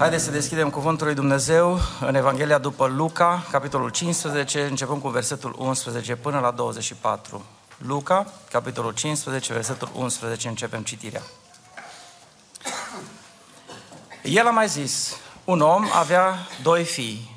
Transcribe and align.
Haideți 0.00 0.24
să 0.24 0.30
deschidem 0.30 0.70
Cuvântul 0.70 1.06
lui 1.06 1.14
Dumnezeu 1.14 1.78
în 2.00 2.14
Evanghelia 2.14 2.58
după 2.58 2.86
Luca, 2.86 3.46
capitolul 3.50 3.88
15, 3.88 4.62
începând 4.62 5.00
cu 5.00 5.08
versetul 5.08 5.54
11 5.58 6.16
până 6.16 6.38
la 6.38 6.50
24. 6.50 7.44
Luca, 7.78 8.26
capitolul 8.50 8.92
15, 8.92 9.52
versetul 9.52 9.90
11, 9.94 10.48
începem 10.48 10.82
citirea. 10.82 11.22
El 14.22 14.46
a 14.46 14.50
mai 14.50 14.68
zis, 14.68 15.16
un 15.44 15.60
om 15.60 15.86
avea 15.92 16.34
doi 16.62 16.84
fii. 16.84 17.36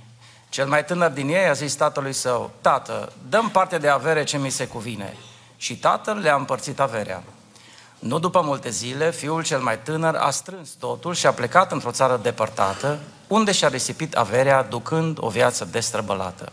Cel 0.50 0.68
mai 0.68 0.86
tânăr 0.86 1.12
din 1.12 1.30
ei 1.30 1.48
a 1.48 1.54
zis 1.54 1.74
tatălui 1.74 2.14
său, 2.14 2.52
Tată, 2.62 3.12
dăm 3.30 3.50
parte 3.50 3.78
de 3.78 3.88
avere 3.88 4.24
ce 4.24 4.38
mi 4.38 4.50
se 4.50 4.68
cuvine. 4.68 5.18
Și 5.58 5.78
tatăl 5.78 6.18
le-a 6.18 6.36
împărțit 6.36 6.80
averea. 6.80 7.24
Nu 8.04 8.20
după 8.20 8.42
multe 8.42 8.70
zile, 8.70 9.12
fiul 9.12 9.44
cel 9.44 9.60
mai 9.60 9.80
tânăr 9.80 10.16
a 10.16 10.30
strâns 10.30 10.70
totul 10.70 11.14
și 11.14 11.26
a 11.26 11.34
plecat 11.34 11.72
într-o 11.72 11.92
țară 11.92 12.20
depărtată, 12.24 13.00
unde 13.28 13.52
și-a 13.52 13.68
risipit 13.68 14.16
averea, 14.16 14.64
ducând 14.64 15.18
o 15.20 15.30
viață 15.30 15.68
destrăbălată. 15.72 16.52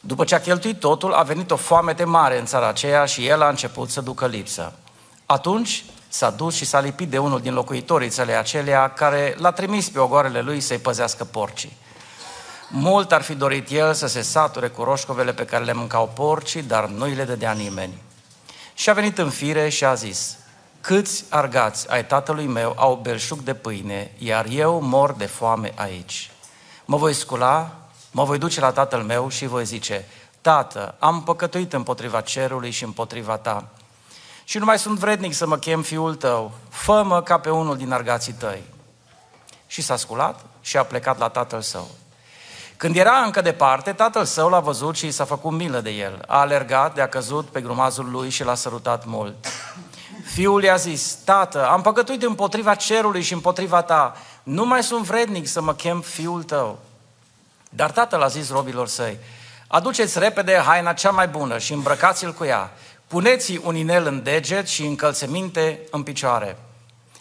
După 0.00 0.24
ce 0.24 0.34
a 0.34 0.40
cheltuit 0.40 0.80
totul, 0.80 1.12
a 1.12 1.22
venit 1.22 1.50
o 1.50 1.56
foamete 1.56 2.04
mare 2.04 2.38
în 2.38 2.44
țara 2.44 2.68
aceea 2.68 3.04
și 3.04 3.26
el 3.26 3.42
a 3.42 3.48
început 3.48 3.90
să 3.90 4.00
ducă 4.00 4.26
lipsă. 4.26 4.72
Atunci 5.26 5.84
s-a 6.08 6.30
dus 6.30 6.54
și 6.54 6.64
s-a 6.64 6.80
lipit 6.80 7.08
de 7.08 7.18
unul 7.18 7.40
din 7.40 7.54
locuitorii 7.54 8.08
țării 8.08 8.36
acelea, 8.36 8.88
care 8.88 9.34
l-a 9.38 9.52
trimis 9.52 9.88
pe 9.88 9.98
ogoarele 9.98 10.40
lui 10.40 10.60
să-i 10.60 10.78
păzească 10.78 11.24
porcii. 11.24 11.76
Mult 12.70 13.12
ar 13.12 13.22
fi 13.22 13.34
dorit 13.34 13.70
el 13.70 13.94
să 13.94 14.06
se 14.06 14.20
sature 14.20 14.68
cu 14.68 14.82
roșcovele 14.82 15.32
pe 15.32 15.44
care 15.44 15.64
le 15.64 15.72
mâncau 15.72 16.10
porcii, 16.14 16.62
dar 16.62 16.86
nu 16.86 17.04
îi 17.04 17.14
le 17.14 17.24
dădea 17.24 17.52
nimeni. 17.52 18.02
Și 18.74 18.90
a 18.90 18.92
venit 18.92 19.18
în 19.18 19.30
fire 19.30 19.68
și 19.68 19.84
a 19.84 19.94
zis, 19.94 20.36
câți 20.84 21.24
argați 21.28 21.90
ai 21.90 22.06
tatălui 22.06 22.46
meu 22.46 22.74
au 22.76 22.98
belșug 23.02 23.38
de 23.38 23.54
pâine, 23.54 24.12
iar 24.18 24.46
eu 24.50 24.80
mor 24.80 25.12
de 25.12 25.26
foame 25.26 25.72
aici. 25.76 26.30
Mă 26.84 26.96
voi 26.96 27.12
scula, 27.12 27.76
mă 28.10 28.24
voi 28.24 28.38
duce 28.38 28.60
la 28.60 28.72
tatăl 28.72 29.02
meu 29.02 29.28
și 29.28 29.46
voi 29.46 29.64
zice, 29.64 30.06
Tată, 30.40 30.94
am 30.98 31.22
păcătuit 31.22 31.72
împotriva 31.72 32.20
cerului 32.20 32.70
și 32.70 32.84
împotriva 32.84 33.36
ta. 33.36 33.68
Și 34.44 34.58
nu 34.58 34.64
mai 34.64 34.78
sunt 34.78 34.98
vrednic 34.98 35.34
să 35.34 35.46
mă 35.46 35.56
chem 35.56 35.82
fiul 35.82 36.14
tău, 36.14 36.52
fă-mă 36.68 37.22
ca 37.22 37.38
pe 37.38 37.50
unul 37.50 37.76
din 37.76 37.92
argații 37.92 38.32
tăi. 38.32 38.62
Și 39.66 39.82
s-a 39.82 39.96
sculat 39.96 40.40
și 40.60 40.76
a 40.76 40.82
plecat 40.82 41.18
la 41.18 41.28
tatăl 41.28 41.60
său. 41.60 41.88
Când 42.76 42.96
era 42.96 43.16
încă 43.16 43.40
departe, 43.40 43.92
tatăl 43.92 44.24
său 44.24 44.48
l-a 44.48 44.60
văzut 44.60 44.96
și 44.96 45.10
s-a 45.10 45.24
făcut 45.24 45.52
milă 45.52 45.80
de 45.80 45.90
el. 45.90 46.24
A 46.26 46.38
alergat, 46.38 46.94
de-a 46.94 47.08
căzut 47.08 47.46
pe 47.46 47.60
grumazul 47.60 48.10
lui 48.10 48.30
și 48.30 48.44
l-a 48.44 48.54
sărutat 48.54 49.04
mult. 49.04 49.46
Fiul 50.24 50.62
i-a 50.62 50.76
zis, 50.76 51.18
tată, 51.24 51.68
am 51.68 51.82
păcătuit 51.82 52.22
împotriva 52.22 52.74
cerului 52.74 53.22
și 53.22 53.32
împotriva 53.32 53.82
ta, 53.82 54.16
nu 54.42 54.64
mai 54.64 54.82
sunt 54.82 55.04
vrednic 55.04 55.46
să 55.46 55.62
mă 55.62 55.74
chem 55.74 56.00
fiul 56.00 56.42
tău. 56.42 56.78
Dar 57.70 57.90
tatăl 57.90 58.22
a 58.22 58.26
zis 58.26 58.50
robilor 58.50 58.88
săi, 58.88 59.18
aduceți 59.66 60.18
repede 60.18 60.62
haina 60.66 60.92
cea 60.92 61.10
mai 61.10 61.28
bună 61.28 61.58
și 61.58 61.72
îmbrăcați-l 61.72 62.32
cu 62.32 62.44
ea, 62.44 62.72
puneți 63.06 63.60
un 63.64 63.76
inel 63.76 64.06
în 64.06 64.22
deget 64.22 64.68
și 64.68 64.84
încălțăminte 64.86 65.78
în 65.90 66.02
picioare. 66.02 66.58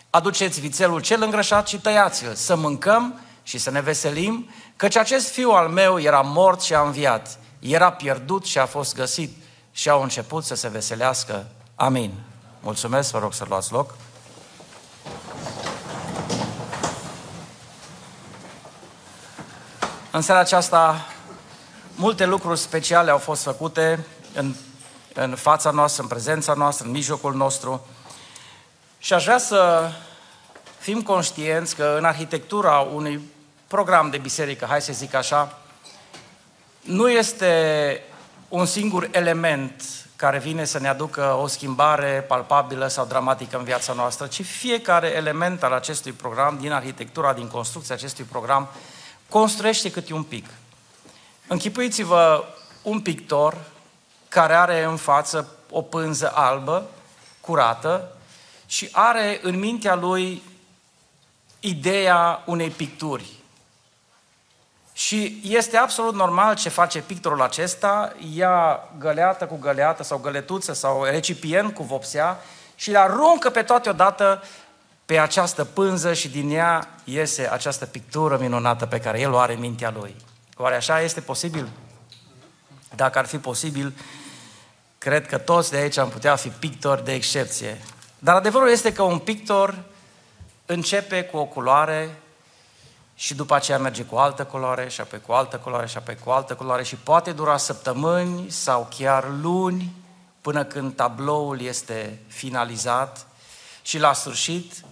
Aduceți 0.10 0.60
vițelul 0.60 1.02
cel 1.02 1.22
îngrășat 1.22 1.68
și 1.68 1.78
tăiați-l, 1.80 2.34
să 2.34 2.56
mâncăm 2.56 3.20
și 3.44 3.58
să 3.58 3.72
ne 3.72 3.82
veselim, 3.82 4.50
căci 4.76 4.96
acest 4.96 5.32
fiu 5.32 5.50
al 5.50 5.68
meu 5.68 6.00
era 6.00 6.22
mort 6.22 6.62
și 6.62 6.74
a 6.74 6.82
înviat, 6.82 7.40
era 7.60 7.92
pierdut 7.92 8.46
și 8.46 8.60
a 8.60 8.66
fost 8.66 8.96
găsit 8.96 9.38
și 9.72 9.90
au 9.90 10.02
început 10.02 10.44
să 10.44 10.56
se 10.56 10.68
veselească. 10.68 11.46
Amin. 11.76 12.12
Mulțumesc, 12.64 13.12
vă 13.12 13.20
rog 13.20 13.34
să 13.34 13.46
luați 13.48 13.72
loc. 13.72 13.96
În 20.12 20.22
seara 20.22 20.40
aceasta, 20.40 21.08
multe 21.96 22.26
lucruri 22.26 22.60
speciale 22.60 23.12
au 23.12 23.18
fost 23.18 23.44
făcute 23.44 24.06
în, 24.34 24.56
în 25.14 25.36
fața 25.36 25.72
noastră, 25.72 26.02
în 26.02 26.08
prezența 26.08 26.54
noastră, 26.54 26.86
în 26.86 26.92
mijlocul 26.92 27.34
nostru. 27.34 27.88
Și 28.98 29.14
aș 29.14 29.24
vrea 29.24 29.38
să 29.38 29.92
fim 30.80 31.02
conștienți 31.02 31.76
că 31.76 31.96
în 31.98 32.06
arhitectura 32.06 32.80
unui 32.80 33.22
program 33.68 34.10
de 34.10 34.18
biserică, 34.18 34.66
hai 34.66 34.82
să 34.82 34.94
zic 34.94 35.14
așa, 35.14 35.60
nu 36.82 37.10
este 37.10 38.04
un 38.50 38.66
singur 38.66 39.10
element 39.12 40.03
care 40.24 40.40
vine 40.40 40.66
să 40.66 40.80
ne 40.80 40.88
aducă 40.88 41.38
o 41.42 41.48
schimbare 41.48 42.26
palpabilă 42.28 42.88
sau 42.88 43.06
dramatică 43.06 43.58
în 43.58 43.64
viața 43.64 43.94
noastră, 43.94 44.28
ci 44.28 44.46
fiecare 44.46 45.08
element 45.08 45.64
al 45.64 45.72
acestui 45.72 46.12
program, 46.12 46.58
din 46.60 46.72
arhitectura, 46.72 47.34
din 47.34 47.48
construcția 47.48 47.96
acestui 47.96 48.24
program, 48.24 48.70
construiește 49.30 49.92
câte 49.92 50.14
un 50.14 50.24
pic. 50.24 50.46
Închipuiți-vă 51.48 52.44
un 52.82 53.02
pictor 53.02 53.58
care 54.28 54.54
are 54.54 54.84
în 54.84 54.98
față 54.98 55.56
o 55.70 55.82
pânză 55.82 56.32
albă, 56.36 56.90
curată, 57.42 58.16
și 58.66 58.90
are 58.92 59.40
în 59.42 59.60
mintea 59.60 59.96
lui 59.96 60.44
ideea 61.60 62.44
unei 62.46 62.70
picturi. 62.70 63.43
Și 64.94 65.42
este 65.44 65.78
absolut 65.78 66.14
normal 66.14 66.56
ce 66.56 66.70
face 66.70 67.00
pictorul 67.00 67.42
acesta, 67.42 68.14
ia 68.34 68.90
găleată 69.00 69.46
cu 69.46 69.58
găleată 69.58 70.04
sau 70.04 70.18
găletuță 70.18 70.74
sau 70.74 71.04
recipient 71.04 71.74
cu 71.74 71.84
vopsea 71.84 72.40
și 72.76 72.92
le 72.92 72.98
aruncă 72.98 73.50
pe 73.50 73.62
toate 73.62 73.90
odată 73.90 74.44
pe 75.06 75.20
această 75.20 75.66
pânză 75.66 76.14
și 76.14 76.30
din 76.30 76.50
ea 76.50 76.90
iese 77.04 77.50
această 77.52 77.86
pictură 77.86 78.38
minunată 78.38 78.86
pe 78.86 79.00
care 79.00 79.20
el 79.20 79.32
o 79.32 79.38
are 79.38 79.54
în 79.54 79.60
mintea 79.60 79.94
lui. 79.98 80.16
Oare 80.58 80.76
așa 80.76 81.02
este 81.02 81.22
posibil? 81.22 81.68
Dacă 82.96 83.20
ar 83.20 83.26
fi 83.26 83.38
posibil, 83.38 83.94
cred 84.98 85.28
că 85.28 85.38
toți 85.38 85.72
de 85.72 85.78
aici 85.78 85.98
am 85.98 86.10
putea 86.10 86.36
fi 86.36 86.50
pictori 86.50 87.04
de 87.04 87.14
excepție. 87.14 87.82
Dar 88.20 88.36
adevărul 88.36 88.70
este 88.70 88.94
că 88.94 89.02
un 89.02 89.20
pictor 89.20 89.84
începe 90.66 91.24
cu 91.24 91.38
o 91.38 91.46
culoare, 91.46 92.10
și 93.24 93.36
după 93.36 93.56
aceea 93.56 93.78
merge 93.78 94.04
cu 94.04 94.16
altă 94.16 94.46
culoare 94.46 94.90
și 94.90 95.02
apoi 95.02 95.22
cu 95.22 95.32
altă 95.32 95.58
culoare 95.58 95.88
și 95.88 95.98
apoi 95.98 96.18
cu 96.24 96.30
altă 96.30 96.56
culoare 96.56 96.84
și 96.84 96.96
poate 96.96 97.32
dura 97.32 97.58
săptămâni 97.58 98.50
sau 98.50 98.88
chiar 98.98 99.30
luni 99.42 99.94
până 100.42 100.64
când 100.64 100.96
tabloul 100.96 101.62
este 101.62 102.20
finalizat 102.28 103.28
și 103.82 104.00
la 104.00 104.14
sfârșit 104.14 104.84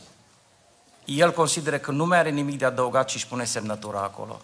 el 1.06 1.32
consideră 1.32 1.78
că 1.78 1.92
nu 1.92 2.06
mai 2.06 2.18
are 2.18 2.30
nimic 2.30 2.58
de 2.58 2.66
adăugat 2.66 3.10
și 3.10 3.16
își 3.16 3.28
pune 3.28 3.44
semnătura 3.44 4.02
acolo. 4.02 4.42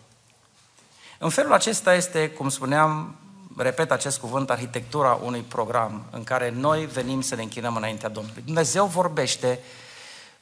În 1.18 1.30
felul 1.30 1.54
acesta 1.54 1.94
este, 1.94 2.30
cum 2.30 2.50
spuneam, 2.50 3.16
repet 3.58 3.92
acest 3.92 4.20
cuvânt, 4.20 4.50
arhitectura 4.50 5.20
unui 5.24 5.42
program 5.42 6.06
în 6.12 6.24
care 6.24 6.50
noi 6.50 6.86
venim 6.86 7.22
să 7.22 7.36
ne 7.36 7.42
închinăm 7.42 7.76
înaintea 7.76 8.10
Domnului. 8.10 8.42
Dumnezeu 8.46 8.86
vorbește 8.86 9.60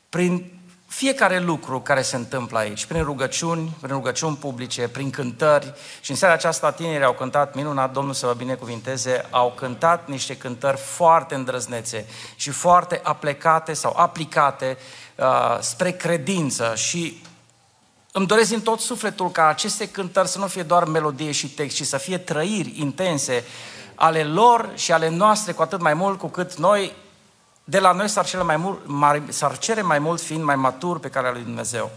prin 0.09 0.54
fiecare 0.85 1.39
lucru 1.39 1.81
care 1.81 2.01
se 2.01 2.15
întâmplă 2.15 2.57
aici, 2.57 2.85
prin 2.85 3.03
rugăciuni, 3.03 3.77
prin 3.81 3.93
rugăciuni 3.93 4.35
publice, 4.35 4.87
prin 4.87 5.09
cântări. 5.09 5.73
Și 6.01 6.11
în 6.11 6.17
seara 6.17 6.33
aceasta 6.33 6.71
tinerii 6.71 7.05
au 7.05 7.13
cântat 7.13 7.55
minunat, 7.55 7.91
Domnul 7.91 8.13
să 8.13 8.25
vă 8.25 8.33
binecuvinteze, 8.33 9.25
au 9.29 9.53
cântat 9.55 10.07
niște 10.07 10.37
cântări 10.37 10.77
foarte 10.77 11.35
îndrăznețe 11.35 12.05
și 12.35 12.49
foarte 12.49 12.99
aplecate 13.03 13.73
sau 13.73 13.93
aplicate 13.97 14.77
uh, 15.15 15.57
spre 15.59 15.91
credință 15.91 16.73
și 16.75 17.21
îmi 18.11 18.27
doresc 18.27 18.49
din 18.49 18.61
tot 18.61 18.79
sufletul 18.79 19.31
ca 19.31 19.47
aceste 19.47 19.89
cântări 19.89 20.27
să 20.27 20.39
nu 20.39 20.47
fie 20.47 20.63
doar 20.63 20.83
melodie 20.83 21.31
și 21.31 21.49
text, 21.49 21.75
ci 21.75 21.83
să 21.83 21.97
fie 21.97 22.17
trăiri 22.17 22.79
intense 22.79 23.43
ale 23.95 24.23
lor 24.23 24.69
și 24.75 24.91
ale 24.91 25.09
noastre, 25.09 25.51
cu 25.51 25.61
atât 25.61 25.81
mai 25.81 25.93
mult 25.93 26.19
cu 26.19 26.27
cât 26.27 26.53
noi 26.53 26.93
de 27.67 27.79
la 27.79 27.91
noi 27.91 28.07
s-ar 28.07 28.25
cere 28.25 28.43
mai 28.43 28.57
mult, 28.57 28.79
mai, 28.85 29.23
s-ar 29.29 29.57
cere 29.57 29.81
mai 29.81 29.99
mult 29.99 30.21
fiind 30.21 30.43
mai 30.43 30.55
matur 30.55 30.99
pe 30.99 31.09
care 31.09 31.31
lui 31.31 31.43
Dumnezeu. 31.43 31.91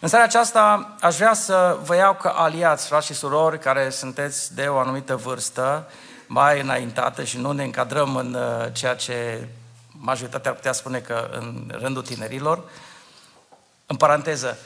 În 0.00 0.08
seara 0.08 0.24
aceasta 0.24 0.94
aș 1.00 1.16
vrea 1.16 1.34
să 1.34 1.78
vă 1.82 1.96
iau 1.96 2.14
ca 2.14 2.30
aliați, 2.30 2.86
frați 2.86 3.06
și 3.06 3.14
surori, 3.14 3.58
care 3.58 3.90
sunteți 3.90 4.54
de 4.54 4.66
o 4.66 4.78
anumită 4.78 5.16
vârstă, 5.16 5.90
mai 6.26 6.60
înaintată 6.60 7.24
și 7.24 7.38
nu 7.38 7.52
ne 7.52 7.64
încadrăm 7.64 8.16
în 8.16 8.34
uh, 8.34 8.72
ceea 8.72 8.94
ce 8.94 9.48
majoritatea 9.90 10.50
ar 10.50 10.56
putea 10.56 10.72
spune 10.72 10.98
că 10.98 11.28
în 11.32 11.72
rândul 11.78 12.02
tinerilor. 12.02 12.62
În 13.86 13.96
paranteză, 13.96 14.58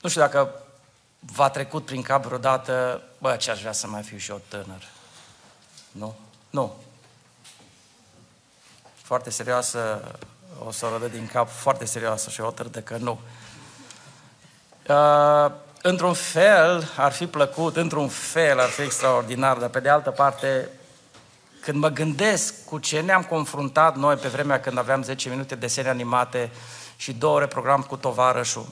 nu 0.00 0.08
știu 0.08 0.20
dacă 0.20 0.50
v-a 1.18 1.48
trecut 1.48 1.84
prin 1.84 2.02
cap 2.02 2.24
vreodată, 2.24 3.02
bă, 3.18 3.36
ce 3.36 3.50
aș 3.50 3.60
vrea 3.60 3.72
să 3.72 3.86
mai 3.86 4.02
fiu 4.02 4.16
și 4.16 4.30
eu 4.30 4.40
tânăr. 4.48 4.82
Nu? 5.92 6.16
Nu 6.50 6.76
foarte 9.08 9.30
serioasă, 9.30 10.00
o 10.66 10.70
să 10.70 10.86
o 10.86 10.88
rădă 10.88 11.08
din 11.08 11.28
cap 11.32 11.48
foarte 11.50 11.84
serioasă 11.84 12.30
și 12.30 12.40
o 12.40 12.52
de 12.70 12.80
că 12.80 12.96
nu. 12.96 13.20
Uh, 14.88 15.52
într-un 15.82 16.12
fel 16.12 16.92
ar 16.96 17.12
fi 17.12 17.26
plăcut, 17.26 17.76
într-un 17.76 18.08
fel 18.08 18.60
ar 18.60 18.68
fi 18.68 18.82
extraordinar, 18.82 19.56
dar 19.56 19.68
pe 19.68 19.80
de 19.80 19.88
altă 19.88 20.10
parte, 20.10 20.68
când 21.60 21.78
mă 21.78 21.88
gândesc 21.88 22.64
cu 22.64 22.78
ce 22.78 23.00
ne-am 23.00 23.22
confruntat 23.22 23.96
noi 23.96 24.16
pe 24.16 24.28
vremea 24.28 24.60
când 24.60 24.78
aveam 24.78 25.02
10 25.02 25.28
minute 25.28 25.54
desene 25.54 25.88
animate 25.88 26.50
și 26.96 27.12
două 27.12 27.34
ore 27.34 27.46
program 27.46 27.82
cu 27.82 27.96
tovarășul, 27.96 28.66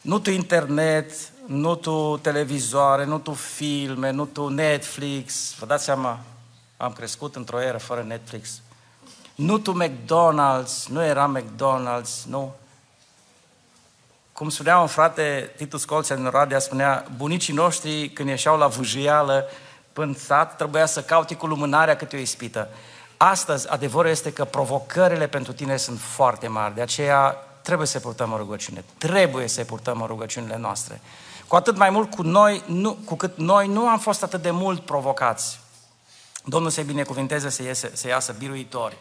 Nu 0.00 0.18
tu 0.18 0.30
internet, 0.30 1.12
nu 1.46 1.74
tu 1.74 2.18
televizoare, 2.22 3.04
nu 3.04 3.18
tu 3.18 3.32
filme, 3.32 4.10
nu 4.10 4.24
tu 4.24 4.48
Netflix. 4.48 5.54
Vă 5.58 5.66
dați 5.66 5.84
seama, 5.84 6.20
am 6.76 6.92
crescut 6.92 7.36
într-o 7.36 7.60
eră 7.60 7.78
fără 7.78 8.02
Netflix. 8.02 8.60
Nu 9.38 9.58
tu 9.58 9.84
McDonald's, 9.84 10.84
nu 10.88 11.04
era 11.04 11.32
McDonald's, 11.38 12.22
nu. 12.26 12.54
Cum 14.32 14.48
spunea 14.48 14.78
un 14.78 14.86
frate, 14.86 15.52
Titus 15.56 15.84
Colțea 15.84 16.16
din 16.16 16.26
Oradea, 16.26 16.58
spunea, 16.58 17.06
bunicii 17.16 17.54
noștri 17.54 18.10
când 18.10 18.28
ieșeau 18.28 18.58
la 18.58 18.66
vâjială 18.66 19.48
până 19.92 20.14
sat, 20.14 20.56
trebuia 20.56 20.86
să 20.86 21.02
caute 21.02 21.34
cu 21.34 21.46
lumânarea 21.46 21.96
câte 21.96 22.16
o 22.16 22.18
ispită. 22.18 22.68
Astăzi, 23.16 23.68
adevărul 23.68 24.10
este 24.10 24.32
că 24.32 24.44
provocările 24.44 25.26
pentru 25.26 25.52
tine 25.52 25.76
sunt 25.76 26.00
foarte 26.00 26.48
mari, 26.48 26.74
de 26.74 26.80
aceea 26.80 27.30
trebuie 27.62 27.86
să 27.86 28.00
purtăm 28.00 28.32
o 28.32 28.36
rugăciune. 28.36 28.84
Trebuie 28.98 29.48
să 29.48 29.64
purtăm 29.64 30.00
o 30.00 30.06
rugăciunile 30.06 30.56
noastre. 30.56 31.00
Cu 31.46 31.56
atât 31.56 31.76
mai 31.76 31.90
mult 31.90 32.14
cu 32.14 32.22
noi, 32.22 32.62
nu, 32.66 32.96
cu 33.04 33.14
cât 33.14 33.36
noi 33.36 33.68
nu 33.68 33.88
am 33.88 33.98
fost 33.98 34.22
atât 34.22 34.42
de 34.42 34.50
mult 34.50 34.80
provocați. 34.80 35.60
Domnul 36.44 36.70
să-i 36.70 36.84
binecuvinteze 36.84 37.48
să, 37.48 37.62
iese, 37.62 37.90
să 37.94 38.08
iasă 38.08 38.34
biruitori. 38.38 38.96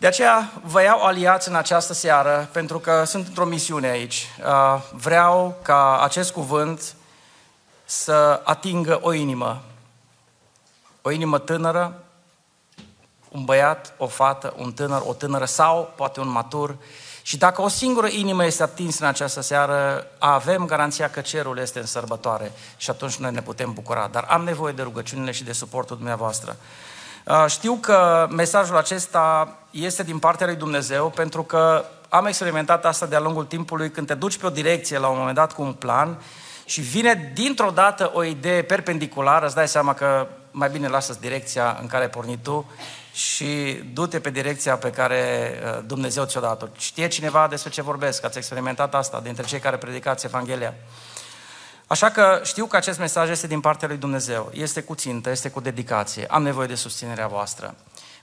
De 0.00 0.06
aceea 0.06 0.50
vă 0.62 0.82
iau 0.82 1.02
aliați 1.02 1.48
în 1.48 1.54
această 1.54 1.92
seară, 1.92 2.48
pentru 2.52 2.78
că 2.78 3.04
sunt 3.04 3.26
într-o 3.26 3.44
misiune 3.44 3.88
aici. 3.88 4.28
Uh, 4.44 4.82
vreau 4.92 5.56
ca 5.62 6.02
acest 6.02 6.32
cuvânt 6.32 6.94
să 7.84 8.40
atingă 8.44 8.98
o 9.02 9.12
inimă. 9.12 9.62
O 11.02 11.10
inimă 11.10 11.38
tânără, 11.38 12.04
un 13.28 13.44
băiat, 13.44 13.94
o 13.96 14.06
fată, 14.06 14.54
un 14.56 14.72
tânăr, 14.72 15.02
o 15.06 15.12
tânără 15.12 15.44
sau 15.44 15.92
poate 15.96 16.20
un 16.20 16.28
matur. 16.28 16.76
Și 17.22 17.36
dacă 17.36 17.62
o 17.62 17.68
singură 17.68 18.06
inimă 18.06 18.44
este 18.44 18.62
atinsă 18.62 19.02
în 19.02 19.08
această 19.08 19.40
seară, 19.40 20.06
avem 20.18 20.66
garanția 20.66 21.10
că 21.10 21.20
cerul 21.20 21.58
este 21.58 21.78
în 21.78 21.86
sărbătoare 21.86 22.52
și 22.76 22.90
atunci 22.90 23.16
noi 23.16 23.32
ne 23.32 23.42
putem 23.42 23.72
bucura. 23.72 24.08
Dar 24.12 24.26
am 24.28 24.44
nevoie 24.44 24.72
de 24.72 24.82
rugăciunile 24.82 25.30
și 25.30 25.44
de 25.44 25.52
suportul 25.52 25.96
dumneavoastră. 25.96 26.56
Uh, 27.30 27.44
știu 27.48 27.74
că 27.74 28.28
mesajul 28.30 28.76
acesta 28.76 29.56
este 29.70 30.02
din 30.02 30.18
partea 30.18 30.46
lui 30.46 30.56
Dumnezeu 30.56 31.10
pentru 31.10 31.42
că 31.42 31.84
am 32.08 32.26
experimentat 32.26 32.84
asta 32.84 33.06
de-a 33.06 33.20
lungul 33.20 33.44
timpului 33.44 33.90
când 33.90 34.06
te 34.06 34.14
duci 34.14 34.38
pe 34.38 34.46
o 34.46 34.50
direcție 34.50 34.98
la 34.98 35.08
un 35.08 35.18
moment 35.18 35.36
dat 35.36 35.52
cu 35.52 35.62
un 35.62 35.72
plan 35.72 36.22
și 36.64 36.80
vine 36.80 37.32
dintr-o 37.34 37.70
dată 37.70 38.10
o 38.14 38.24
idee 38.24 38.62
perpendiculară, 38.62 39.46
îți 39.46 39.54
dai 39.54 39.68
seama 39.68 39.94
că 39.94 40.26
mai 40.50 40.68
bine 40.68 40.88
lasă 40.88 41.16
direcția 41.20 41.78
în 41.80 41.86
care 41.86 42.02
ai 42.02 42.10
pornit 42.10 42.42
tu 42.42 42.70
și 43.12 43.82
du-te 43.92 44.20
pe 44.20 44.30
direcția 44.30 44.76
pe 44.76 44.90
care 44.90 45.52
uh, 45.64 45.82
Dumnezeu 45.86 46.24
ți-o 46.24 46.40
dat-o. 46.40 46.66
Știe 46.78 47.08
cineva 47.08 47.46
despre 47.50 47.70
ce 47.70 47.82
vorbesc? 47.82 48.24
Ați 48.24 48.38
experimentat 48.38 48.94
asta 48.94 49.20
dintre 49.20 49.44
cei 49.44 49.58
care 49.58 49.76
predicați 49.76 50.26
Evanghelia? 50.26 50.74
Așa 51.92 52.10
că 52.10 52.40
știu 52.44 52.66
că 52.66 52.76
acest 52.76 52.98
mesaj 52.98 53.30
este 53.30 53.46
din 53.46 53.60
partea 53.60 53.88
lui 53.88 53.96
Dumnezeu, 53.96 54.50
este 54.52 54.80
cu 54.80 54.94
țintă, 54.94 55.30
este 55.30 55.50
cu 55.50 55.60
dedicație, 55.60 56.26
am 56.28 56.42
nevoie 56.42 56.66
de 56.66 56.74
susținerea 56.74 57.26
voastră. 57.26 57.74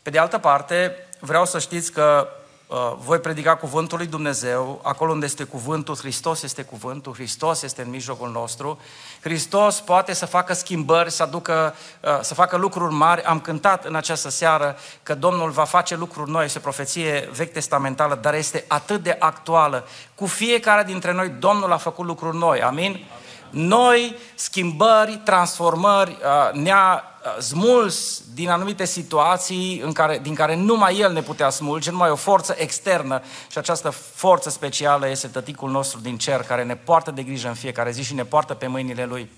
Pe 0.01 0.09
de 0.09 0.17
altă 0.17 0.37
parte, 0.37 0.95
vreau 1.19 1.45
să 1.45 1.59
știți 1.59 1.91
că 1.91 2.27
uh, 2.67 2.77
voi 2.97 3.19
predica 3.19 3.55
cuvântul 3.55 3.97
lui 3.97 4.07
Dumnezeu, 4.07 4.79
acolo 4.83 5.11
unde 5.11 5.25
este 5.25 5.43
cuvântul, 5.43 5.95
Hristos 5.95 6.43
este 6.43 6.61
cuvântul, 6.61 7.13
Hristos 7.13 7.61
este 7.61 7.81
în 7.81 7.89
mijlocul 7.89 8.29
nostru. 8.29 8.79
Hristos 9.21 9.79
poate 9.79 10.13
să 10.13 10.25
facă 10.25 10.53
schimbări, 10.53 11.11
să, 11.11 11.23
aducă, 11.23 11.75
uh, 12.01 12.19
să 12.21 12.33
facă 12.33 12.57
lucruri 12.57 12.93
mari. 12.93 13.23
Am 13.23 13.39
cântat 13.39 13.85
în 13.85 13.95
această 13.95 14.29
seară 14.29 14.77
că 15.03 15.15
Domnul 15.15 15.49
va 15.49 15.63
face 15.63 15.95
lucruri 15.95 16.31
noi, 16.31 16.45
este 16.45 16.59
profeție 16.59 17.29
vechi 17.33 17.53
testamentală, 17.53 18.15
dar 18.15 18.33
este 18.33 18.65
atât 18.67 19.03
de 19.03 19.15
actuală. 19.19 19.87
Cu 20.15 20.25
fiecare 20.25 20.83
dintre 20.83 21.13
noi 21.13 21.29
Domnul 21.39 21.71
a 21.71 21.77
făcut 21.77 22.05
lucruri 22.05 22.37
noi. 22.37 22.61
Amin? 22.61 22.91
Amin 22.91 23.05
noi, 23.49 24.15
schimbări, 24.35 25.21
transformări, 25.23 26.11
uh, 26.11 26.53
ne-a 26.53 27.03
uh, 27.03 27.41
smuls 27.41 28.21
din 28.33 28.49
anumite 28.49 28.85
situații 28.85 29.81
în 29.83 29.91
care, 29.91 30.19
din 30.23 30.33
care 30.33 30.55
numai 30.55 30.97
El 30.97 31.13
ne 31.13 31.21
putea 31.21 31.49
smulge, 31.49 31.91
numai 31.91 32.09
o 32.09 32.15
forță 32.15 32.55
externă 32.57 33.21
și 33.51 33.57
această 33.57 33.89
forță 33.89 34.49
specială 34.49 35.09
este 35.09 35.27
tăticul 35.27 35.69
nostru 35.69 35.99
din 35.99 36.17
cer 36.17 36.41
care 36.41 36.63
ne 36.63 36.75
poartă 36.75 37.11
de 37.11 37.23
grijă 37.23 37.47
în 37.47 37.53
fiecare 37.53 37.91
zi 37.91 38.03
și 38.03 38.13
ne 38.13 38.25
poartă 38.25 38.53
pe 38.53 38.67
mâinile 38.67 39.05
Lui. 39.05 39.29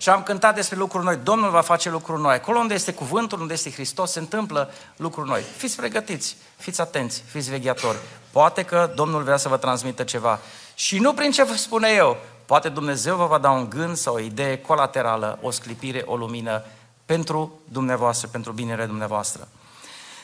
Și 0.00 0.08
am 0.08 0.22
cântat 0.22 0.54
despre 0.54 0.76
lucruri 0.76 1.04
noi. 1.04 1.18
Domnul 1.22 1.50
va 1.50 1.60
face 1.60 1.90
lucruri 1.90 2.20
noi. 2.20 2.34
Acolo 2.34 2.58
unde 2.58 2.74
este 2.74 2.92
cuvântul, 2.92 3.40
unde 3.40 3.52
este 3.52 3.70
Hristos, 3.70 4.10
se 4.10 4.18
întâmplă 4.18 4.70
lucruri 4.96 5.28
noi. 5.28 5.42
Fiți 5.56 5.76
pregătiți, 5.76 6.36
fiți 6.56 6.80
atenți, 6.80 7.22
fiți 7.30 7.50
vegheatori. 7.50 7.96
Poate 8.30 8.62
că 8.62 8.90
Domnul 8.94 9.22
vrea 9.22 9.36
să 9.36 9.48
vă 9.48 9.56
transmită 9.56 10.02
ceva. 10.02 10.40
Și 10.74 10.98
nu 10.98 11.12
prin 11.12 11.30
ce 11.30 11.42
vă 11.42 11.54
spune 11.54 11.88
eu, 11.88 12.16
Poate 12.48 12.68
Dumnezeu 12.68 13.16
vă 13.16 13.26
va 13.26 13.38
da 13.38 13.50
un 13.50 13.68
gând 13.68 13.96
sau 13.96 14.14
o 14.14 14.18
idee 14.18 14.58
colaterală, 14.60 15.38
o 15.42 15.50
sclipire, 15.50 16.02
o 16.06 16.16
lumină 16.16 16.62
pentru 17.04 17.60
dumneavoastră, 17.64 18.28
pentru 18.28 18.52
binele 18.52 18.86
dumneavoastră. 18.86 19.48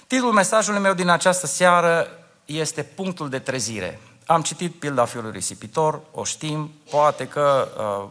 Titlul 0.07 0.33
mesajului 0.33 0.81
meu 0.81 0.95
din 0.95 1.09
această 1.09 1.47
seară 1.47 2.09
este 2.45 2.83
Punctul 2.83 3.29
de 3.29 3.39
trezire. 3.39 4.01
Am 4.27 4.43
citit 4.43 4.75
pilda 4.75 5.05
fiului 5.05 5.31
risipitor, 5.31 6.01
o 6.13 6.25
știm, 6.25 6.71
poate 6.91 7.29
că 7.29 7.69
uh, 7.79 8.09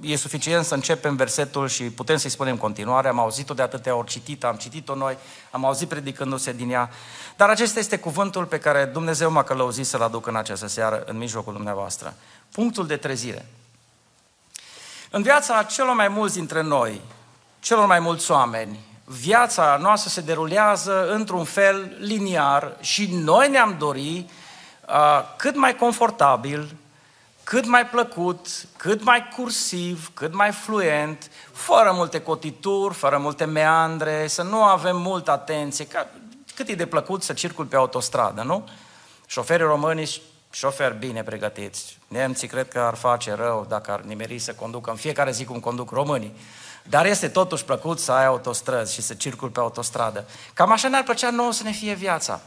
e 0.00 0.16
suficient 0.16 0.64
să 0.64 0.74
începem 0.74 1.16
versetul 1.16 1.68
și 1.68 1.84
putem 1.84 2.16
să-i 2.16 2.30
spunem 2.30 2.56
continuare, 2.56 3.08
am 3.08 3.18
auzit-o 3.18 3.54
de 3.54 3.62
atâtea 3.62 3.94
ori 3.94 4.08
citit, 4.08 4.44
am 4.44 4.56
citit-o 4.56 4.94
noi, 4.94 5.16
am 5.50 5.64
auzit 5.64 5.88
predicându-se 5.88 6.52
din 6.52 6.70
ea, 6.70 6.90
dar 7.36 7.48
acesta 7.48 7.78
este 7.78 7.98
cuvântul 7.98 8.44
pe 8.44 8.58
care 8.58 8.84
Dumnezeu 8.84 9.30
m-a 9.30 9.42
călăuzit 9.42 9.86
să-l 9.86 10.02
aduc 10.02 10.26
în 10.26 10.36
această 10.36 10.66
seară, 10.66 11.02
în 11.06 11.16
mijlocul 11.16 11.52
dumneavoastră. 11.52 12.14
Punctul 12.52 12.86
de 12.86 12.96
trezire. 12.96 13.46
În 15.10 15.22
viața 15.22 15.62
celor 15.62 15.94
mai 15.94 16.08
mulți 16.08 16.34
dintre 16.34 16.62
noi, 16.62 17.00
celor 17.60 17.86
mai 17.86 17.98
mulți 17.98 18.30
oameni, 18.30 18.78
viața 19.04 19.78
noastră 19.80 20.10
se 20.10 20.20
derulează 20.20 21.10
într-un 21.12 21.44
fel 21.44 21.96
liniar 21.98 22.76
și 22.80 23.10
noi 23.12 23.48
ne-am 23.48 23.76
dori 23.78 24.30
uh, 24.88 25.22
cât 25.36 25.56
mai 25.56 25.76
confortabil, 25.76 26.74
cât 27.50 27.66
mai 27.66 27.86
plăcut, 27.86 28.46
cât 28.76 29.02
mai 29.02 29.28
cursiv, 29.36 30.10
cât 30.14 30.34
mai 30.34 30.52
fluent, 30.52 31.30
fără 31.52 31.92
multe 31.94 32.20
cotituri, 32.20 32.94
fără 32.94 33.18
multe 33.18 33.44
meandre, 33.44 34.26
să 34.26 34.42
nu 34.42 34.62
avem 34.62 34.96
multă 34.96 35.30
atenție. 35.30 35.86
Cât 36.54 36.68
e 36.68 36.74
de 36.74 36.86
plăcut 36.86 37.22
să 37.22 37.32
circul 37.32 37.64
pe 37.64 37.76
autostradă, 37.76 38.42
nu? 38.42 38.68
Șoferii 39.26 39.66
români 39.66 40.22
șoferi 40.50 40.98
bine 40.98 41.22
pregătiți. 41.22 41.98
Nemții 42.08 42.48
cred 42.48 42.68
că 42.68 42.78
ar 42.78 42.94
face 42.94 43.32
rău 43.34 43.66
dacă 43.68 43.90
ar 43.90 44.00
nimeri 44.00 44.38
să 44.38 44.52
conducă 44.52 44.90
în 44.90 44.96
fiecare 44.96 45.30
zi 45.30 45.44
cum 45.44 45.60
conduc 45.60 45.90
românii. 45.90 46.36
Dar 46.82 47.06
este 47.06 47.28
totuși 47.28 47.64
plăcut 47.64 47.98
să 47.98 48.12
ai 48.12 48.26
autostrăzi 48.26 48.94
și 48.94 49.02
să 49.02 49.14
circul 49.14 49.48
pe 49.48 49.60
autostradă. 49.60 50.24
Cam 50.54 50.72
așa 50.72 50.88
ne-ar 50.88 51.02
plăcea 51.02 51.30
nouă 51.30 51.52
să 51.52 51.62
ne 51.62 51.72
fie 51.72 51.94
viața. 51.94 52.40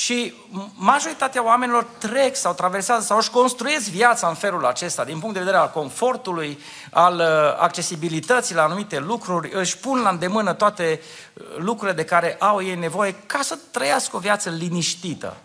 Și 0.00 0.34
majoritatea 0.74 1.44
oamenilor 1.44 1.86
trec 1.98 2.36
sau 2.36 2.52
traversează 2.52 3.04
sau 3.04 3.16
își 3.16 3.30
construiesc 3.30 3.88
viața 3.88 4.28
în 4.28 4.34
felul 4.34 4.66
acesta, 4.66 5.04
din 5.04 5.18
punct 5.18 5.34
de 5.34 5.38
vedere 5.40 5.56
al 5.56 5.70
confortului, 5.70 6.58
al 6.90 7.14
uh, 7.14 7.26
accesibilității 7.58 8.54
la 8.54 8.62
anumite 8.62 8.98
lucruri, 8.98 9.50
își 9.52 9.78
pun 9.78 10.02
la 10.02 10.08
îndemână 10.08 10.52
toate 10.52 11.00
uh, 11.32 11.44
lucrurile 11.56 11.96
de 11.96 12.04
care 12.04 12.36
au 12.38 12.62
ei 12.62 12.74
nevoie 12.74 13.14
ca 13.26 13.38
să 13.42 13.58
trăiască 13.70 14.16
o 14.16 14.18
viață 14.18 14.50
liniștită. 14.50 15.36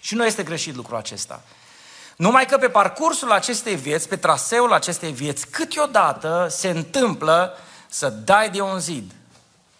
Și 0.00 0.14
nu 0.14 0.26
este 0.26 0.42
greșit 0.42 0.74
lucrul 0.74 0.96
acesta. 0.96 1.42
Numai 2.16 2.46
că 2.46 2.56
pe 2.56 2.68
parcursul 2.68 3.32
acestei 3.32 3.74
vieți, 3.74 4.08
pe 4.08 4.16
traseul 4.16 4.72
acestei 4.72 5.12
vieți, 5.12 5.46
câteodată 5.50 6.46
se 6.50 6.68
întâmplă 6.68 7.58
să 7.88 8.08
dai 8.08 8.50
de 8.50 8.60
un 8.60 8.78
zid, 8.78 9.12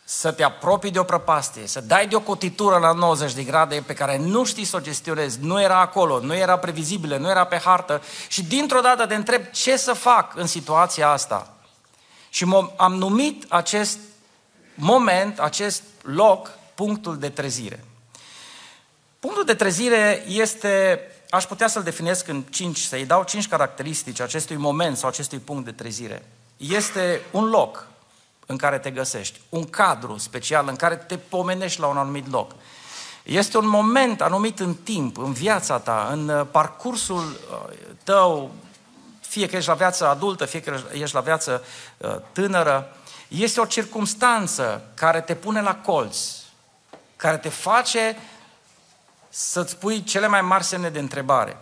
să 0.09 0.33
te 0.33 0.43
apropii 0.43 0.91
de 0.91 0.99
o 0.99 1.03
prăpastie, 1.03 1.67
să 1.67 1.81
dai 1.81 2.07
de 2.07 2.17
o 2.17 2.21
cotitură 2.21 2.79
la 2.79 2.93
90 2.93 3.33
de 3.33 3.43
grade 3.43 3.83
pe 3.87 3.95
care 3.95 4.19
nu 4.19 4.45
știi 4.45 4.65
să 4.65 4.77
o 4.77 4.81
gestionezi, 4.81 5.39
nu 5.41 5.61
era 5.61 5.81
acolo, 5.81 6.21
nu 6.21 6.35
era 6.35 6.59
previzibilă, 6.59 7.17
nu 7.17 7.29
era 7.29 7.45
pe 7.45 7.59
hartă 7.59 8.03
și 8.29 8.45
dintr-o 8.45 8.81
dată 8.81 9.07
te 9.07 9.15
întreb 9.15 9.43
ce 9.51 9.77
să 9.77 9.93
fac 9.93 10.37
în 10.37 10.47
situația 10.47 11.09
asta. 11.09 11.55
Și 12.29 12.47
am 12.77 12.95
numit 12.95 13.45
acest 13.49 13.99
moment, 14.75 15.39
acest 15.39 15.83
loc, 16.03 16.51
punctul 16.75 17.19
de 17.19 17.29
trezire. 17.29 17.85
Punctul 19.21 19.45
de 19.45 19.55
trezire 19.55 20.25
este, 20.29 21.01
aș 21.31 21.45
putea 21.45 21.69
să-l 21.69 21.83
definesc 21.83 22.29
în 22.29 22.43
cinci, 22.43 22.79
să-i 22.79 23.07
dau 23.07 23.23
cinci 23.23 23.49
caracteristici 23.49 24.21
acestui 24.21 24.57
moment 24.57 24.97
sau 24.97 25.09
acestui 25.09 25.39
punct 25.39 25.65
de 25.65 25.73
trezire. 25.73 26.27
Este 26.57 27.21
un 27.31 27.45
loc 27.45 27.87
în 28.47 28.57
care 28.57 28.79
te 28.79 28.91
găsești, 28.91 29.41
un 29.49 29.65
cadru 29.65 30.17
special 30.19 30.69
în 30.69 30.77
care 30.77 30.97
te 30.97 31.17
pomenești 31.17 31.81
la 31.81 31.87
un 31.87 31.97
anumit 31.97 32.31
loc. 32.31 32.53
Este 33.23 33.59
un 33.59 33.69
moment 33.69 34.21
anumit 34.21 34.61
în 34.61 34.75
timp, 34.75 35.19
în 35.19 35.33
viața 35.33 35.79
ta, 35.79 36.09
în 36.13 36.29
uh, 36.29 36.47
parcursul 36.51 37.25
uh, 37.25 37.75
tău, 38.05 38.51
fie 39.21 39.49
că 39.49 39.57
ești 39.57 39.69
la 39.69 39.75
viață 39.75 40.09
adultă, 40.09 40.45
fie 40.45 40.61
că 40.61 40.81
ești 40.93 41.15
la 41.15 41.21
viață 41.21 41.65
uh, 41.97 42.17
tânără, 42.33 42.97
este 43.29 43.61
o 43.61 43.65
circumstanță 43.65 44.83
care 44.95 45.21
te 45.21 45.35
pune 45.35 45.61
la 45.61 45.75
colț, 45.75 46.19
care 47.17 47.37
te 47.37 47.49
face 47.49 48.17
să-ți 49.29 49.77
pui 49.77 50.03
cele 50.03 50.27
mai 50.27 50.41
mari 50.41 50.65
semne 50.65 50.89
de 50.89 50.99
întrebare. 50.99 51.57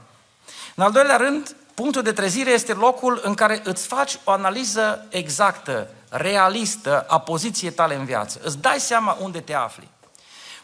În 0.75 0.85
al 0.85 0.93
doilea 0.93 1.17
rând, 1.17 1.57
punctul 1.75 2.03
de 2.03 2.13
trezire 2.13 2.51
este 2.51 2.73
locul 2.73 3.21
în 3.23 3.35
care 3.35 3.61
îți 3.65 3.87
faci 3.87 4.19
o 4.25 4.31
analiză 4.31 5.07
exactă, 5.09 5.89
realistă 6.17 7.05
a 7.09 7.19
poziției 7.19 7.73
tale 7.73 7.95
în 7.95 8.05
viață. 8.05 8.41
Îți 8.43 8.59
dai 8.59 8.81
seama 8.81 9.17
unde 9.21 9.41
te 9.41 9.55
afli. 9.55 9.89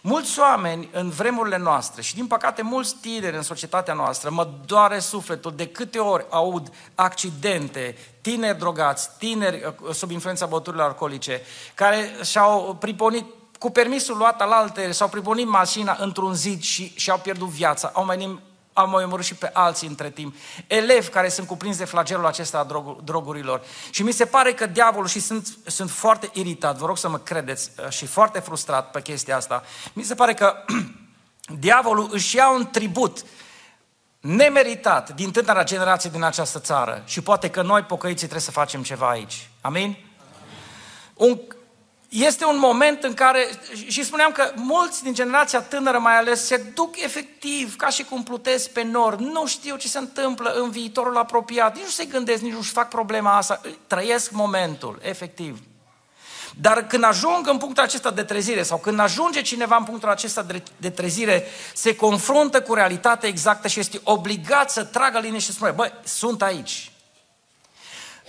Mulți 0.01 0.39
oameni 0.39 0.89
în 0.93 1.09
vremurile 1.09 1.59
noastre 1.59 2.03
și 2.03 2.15
din 2.15 2.27
păcate 2.27 2.63
mulți 2.63 2.97
tineri 3.01 3.37
în 3.37 3.43
societatea 3.43 3.95
noastră 3.95 4.31
mă 4.31 4.49
doare 4.67 4.99
sufletul 4.99 5.53
de 5.57 5.67
câte 5.67 5.99
ori 5.99 6.27
aud 6.31 6.73
accidente, 6.95 7.97
tineri 8.21 8.59
drogați, 8.59 9.11
tineri 9.19 9.75
uh, 9.83 9.95
sub 9.95 10.11
influența 10.11 10.47
băuturilor 10.47 10.87
alcoolice, 10.87 11.41
care 11.75 12.11
și-au 12.25 12.77
priponit 12.81 13.25
cu 13.59 13.71
permisul 13.71 14.17
luat 14.17 14.41
al 14.41 14.53
alte, 14.53 14.93
s-au 14.93 15.09
priponit 15.09 15.49
mașina 15.49 15.97
într-un 16.01 16.35
zid 16.35 16.63
și 16.63 16.93
și-au 16.97 17.19
pierdut 17.19 17.49
viața, 17.49 17.91
au 17.95 18.05
mai 18.05 18.17
au 18.81 18.89
mai 18.89 19.05
omorât 19.05 19.25
și 19.25 19.35
pe 19.35 19.51
alții 19.53 19.89
între 19.89 20.11
timp, 20.11 20.35
elevi 20.67 21.09
care 21.09 21.29
sunt 21.29 21.47
cuprinși 21.47 21.79
de 21.79 21.85
flagelul 21.85 22.27
acesta 22.27 22.59
a 22.59 22.95
drogurilor. 23.05 23.63
Și 23.91 24.03
mi 24.03 24.13
se 24.13 24.25
pare 24.25 24.53
că 24.53 24.67
diavolul, 24.67 25.09
și 25.09 25.21
sunt, 25.21 25.49
sunt 25.67 25.91
foarte 25.91 26.31
iritat, 26.33 26.77
vă 26.77 26.87
rog 26.87 26.99
să 26.99 27.09
mă 27.09 27.19
credeți, 27.19 27.71
uh, 27.79 27.89
și 27.89 28.07
foarte 28.07 28.39
frustrat 28.39 28.91
pe 28.91 29.03
chestia 29.03 29.37
asta, 29.37 29.63
mi 29.93 30.03
se 30.03 30.15
pare 30.15 30.35
că 30.35 30.55
diavolul 31.59 32.09
își 32.13 32.37
ia 32.37 32.51
un 32.51 32.67
tribut 32.71 33.25
nemeritat 34.21 35.15
din 35.15 35.31
tânăra 35.31 35.65
generație 35.65 36.11
din 36.11 36.23
această 36.23 36.59
țară 36.59 37.03
și 37.05 37.21
poate 37.21 37.51
că 37.51 37.63
noi, 37.63 37.83
pocăiții, 37.83 38.19
trebuie 38.19 38.41
să 38.41 38.51
facem 38.51 38.83
ceva 38.83 39.09
aici. 39.09 39.51
Amin? 39.61 39.83
Amin. 39.83 40.09
Un, 41.15 41.41
este 42.11 42.45
un 42.45 42.59
moment 42.59 43.03
în 43.03 43.15
care, 43.15 43.49
și 43.89 44.05
spuneam 44.05 44.33
că 44.33 44.53
mulți 44.55 45.03
din 45.03 45.15
generația 45.15 45.61
tânără 45.61 45.99
mai 45.99 46.17
ales, 46.17 46.47
se 46.47 46.57
duc 46.75 47.03
efectiv 47.03 47.77
ca 47.77 47.89
și 47.89 48.05
cum 48.05 48.23
plutesc 48.23 48.71
pe 48.71 48.83
nord, 48.83 49.21
nu 49.21 49.47
știu 49.47 49.77
ce 49.77 49.89
se 49.89 49.99
întâmplă 49.99 50.51
în 50.51 50.71
viitorul 50.71 51.17
apropiat, 51.17 51.75
nici 51.75 51.85
nu 51.85 51.91
se 51.91 52.05
gândesc, 52.05 52.43
nici 52.43 52.53
nu-și 52.53 52.71
fac 52.71 52.89
problema 52.89 53.37
asta, 53.37 53.61
trăiesc 53.87 54.31
momentul, 54.31 54.99
efectiv. 55.03 55.59
Dar 56.61 56.87
când 56.87 57.05
ajung 57.05 57.49
în 57.49 57.59
punctul 57.59 57.83
acesta 57.83 58.11
de 58.11 58.23
trezire 58.23 58.63
sau 58.63 58.79
când 58.79 59.01
ajunge 59.01 59.43
cineva 59.43 59.77
în 59.77 59.85
punctul 59.85 60.09
acesta 60.09 60.47
de 60.77 60.91
trezire, 60.91 61.47
se 61.75 61.97
confruntă 61.97 62.63
cu 62.63 62.75
realitatea 62.75 63.29
exactă 63.29 63.69
și 63.69 63.81
este 63.81 64.01
obligat 64.03 64.71
să 64.71 64.85
tragă 64.85 65.19
linie 65.19 65.39
și 65.39 65.47
să 65.47 65.53
spune, 65.53 65.71
băi, 65.71 65.93
sunt 66.05 66.43
aici, 66.43 66.90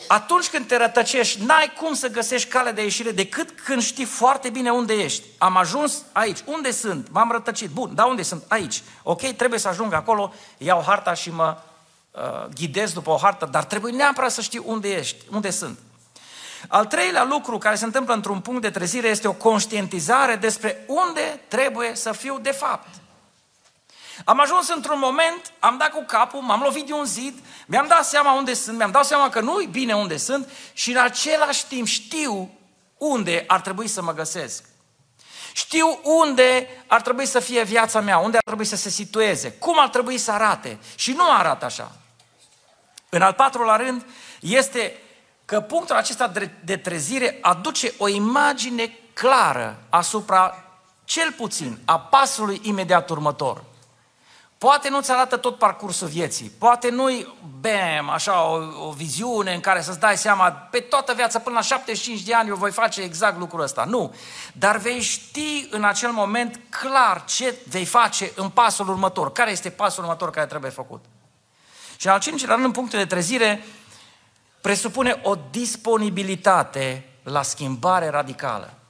atunci 0.08 0.50
când 0.50 0.68
te 0.68 0.78
rătăcești, 0.78 1.44
n-ai 1.44 1.74
cum 1.80 1.94
să 1.94 2.08
găsești 2.08 2.50
cale 2.50 2.72
de 2.72 2.82
ieșire 2.84 3.12
decât 3.12 3.52
când 3.52 3.82
știi 3.82 4.06
foarte 4.06 4.50
bine 4.50 4.72
unde 4.72 4.94
ești. 4.94 5.24
Am 5.38 5.58
ajuns 5.58 6.04
aici. 6.12 6.40
Unde 6.46 6.72
sunt? 6.72 7.08
M-am 7.12 7.32
rătăcit. 7.32 7.70
Bun, 7.70 7.96
dar 7.96 8.08
unde 8.08 8.22
sunt? 8.22 8.44
Aici. 8.48 8.84
Ok, 9.04 9.22
trebuie 9.22 9.60
să 9.60 9.68
ajung 9.68 9.94
acolo, 9.94 10.34
iau 10.58 10.84
harta 10.86 11.14
și 11.14 11.32
mă 11.32 11.58
uh, 12.12 12.22
ghidez 12.56 12.94
după 12.94 13.10
o 13.10 13.18
hartă, 13.18 13.48
dar 13.52 13.64
trebuie 13.64 13.94
neapărat 13.94 14.32
să 14.32 14.42
știu 14.42 14.64
unde 14.66 14.90
ești, 14.90 15.26
unde 15.32 15.50
sunt. 15.50 15.80
Al 16.68 16.86
treilea 16.86 17.24
lucru 17.24 17.58
care 17.58 17.76
se 17.76 17.86
întâmplă 17.86 18.14
într-un 18.14 18.40
punct 18.40 18.62
de 18.62 18.70
trezire 18.70 19.08
este 19.08 19.28
o 19.28 19.34
conștientizare 19.34 20.36
despre 20.36 20.86
unde 20.88 21.42
trebuie 21.48 21.96
să 21.96 22.12
fiu 22.12 22.40
de 22.42 22.52
fapt. 22.52 22.88
Am 24.26 24.40
ajuns 24.40 24.70
într-un 24.70 25.00
moment, 25.00 25.54
am 25.60 25.78
dat 25.78 25.90
cu 25.90 26.04
capul, 26.08 26.42
m-am 26.42 26.62
lovit 26.62 26.86
de 26.86 26.94
un 26.94 27.06
zid, 27.06 27.40
mi-am 27.66 27.88
dat 27.88 28.06
seama 28.06 28.34
unde 28.34 28.54
sunt, 28.54 28.78
mi-am 28.78 28.92
dat 28.92 29.06
seama 29.06 29.30
că 29.30 29.40
nu-i 29.40 29.66
bine 29.66 29.96
unde 29.96 30.18
sunt 30.18 30.50
și 30.74 30.92
în 30.92 30.98
același 30.98 31.68
timp 31.68 31.88
știu 31.88 32.50
unde 32.98 33.44
ar 33.48 33.62
trebui 33.62 33.88
să 33.88 34.02
mă 34.02 34.14
găsesc. 34.14 34.64
Știu 35.54 36.00
unde 36.04 36.68
ar 36.88 37.02
trebui 37.02 37.26
să 37.26 37.40
fie 37.40 37.64
viața 37.64 38.00
mea, 38.00 38.18
unde 38.18 38.38
ar 38.38 38.44
trebui 38.44 38.66
să 38.66 38.76
se 38.76 38.90
situeze, 38.90 39.52
cum 39.52 39.80
ar 39.80 39.90
trebui 39.90 40.18
să 40.18 40.32
arate 40.32 40.80
și 40.96 41.12
nu 41.12 41.32
arată 41.32 41.66
așa. 41.66 41.92
În 43.10 43.22
al 43.22 43.34
patrulea 43.34 43.76
rând 43.76 44.06
este 44.40 45.02
că 45.46 45.62
punctul 45.62 45.96
acesta 45.96 46.32
de 46.64 46.78
trezire 46.78 47.38
aduce 47.42 47.94
o 47.98 48.08
imagine 48.08 48.98
clară 49.14 49.84
asupra, 49.90 50.64
cel 51.04 51.32
puțin, 51.32 51.78
a 51.86 52.00
pasului 52.00 52.60
imediat 52.64 53.10
următor. 53.10 53.64
Poate 54.62 54.90
nu-ți 54.90 55.12
arată 55.12 55.38
tot 55.38 55.58
parcursul 55.58 56.08
vieții, 56.08 56.52
poate 56.58 56.90
nu-i, 56.90 57.28
bam, 57.60 58.10
așa, 58.10 58.44
o, 58.44 58.88
o 58.88 58.92
viziune 58.92 59.54
în 59.54 59.60
care 59.60 59.82
să-ți 59.82 60.00
dai 60.00 60.18
seama, 60.18 60.52
pe 60.52 60.80
toată 60.80 61.14
viața, 61.14 61.40
până 61.40 61.56
la 61.56 61.62
75 61.62 62.22
de 62.22 62.34
ani, 62.34 62.50
eu 62.50 62.56
voi 62.56 62.72
face 62.72 63.02
exact 63.02 63.38
lucrul 63.38 63.62
ăsta. 63.62 63.86
Nu. 63.86 64.16
Dar 64.54 64.78
vei 64.78 65.00
ști 65.00 65.68
în 65.70 65.84
acel 65.84 66.12
moment 66.12 66.60
clar 66.70 67.26
ce 67.26 67.56
vei 67.68 67.86
face 67.86 68.32
în 68.36 68.50
pasul 68.50 68.90
următor. 68.90 69.32
Care 69.32 69.52
este 69.52 69.70
pasul 69.70 70.04
următor 70.04 70.30
care 70.30 70.46
trebuie 70.46 70.72
făcut. 70.72 71.04
Și 71.98 72.08
în 72.08 72.14
al 72.14 72.20
cincilea 72.20 72.54
rând, 72.54 72.66
în 72.68 72.74
punctul 72.74 73.00
de 73.00 73.06
trezire, 73.06 73.66
presupune 74.62 75.20
o 75.24 75.36
disponibilitate 75.52 77.10
la 77.24 77.42
schimbare 77.42 78.10
radicală 78.10 78.81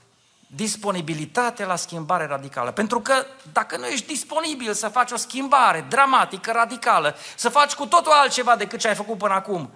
disponibilitate 0.55 1.65
la 1.65 1.75
schimbare 1.75 2.25
radicală. 2.25 2.71
Pentru 2.71 2.99
că 2.99 3.25
dacă 3.51 3.77
nu 3.77 3.85
ești 3.85 4.07
disponibil 4.07 4.73
să 4.73 4.87
faci 4.87 5.11
o 5.11 5.15
schimbare 5.15 5.85
dramatică, 5.89 6.51
radicală, 6.51 7.15
să 7.35 7.49
faci 7.49 7.73
cu 7.73 7.85
totul 7.85 8.11
altceva 8.11 8.55
decât 8.55 8.79
ce 8.79 8.87
ai 8.87 8.95
făcut 8.95 9.17
până 9.17 9.33
acum, 9.33 9.71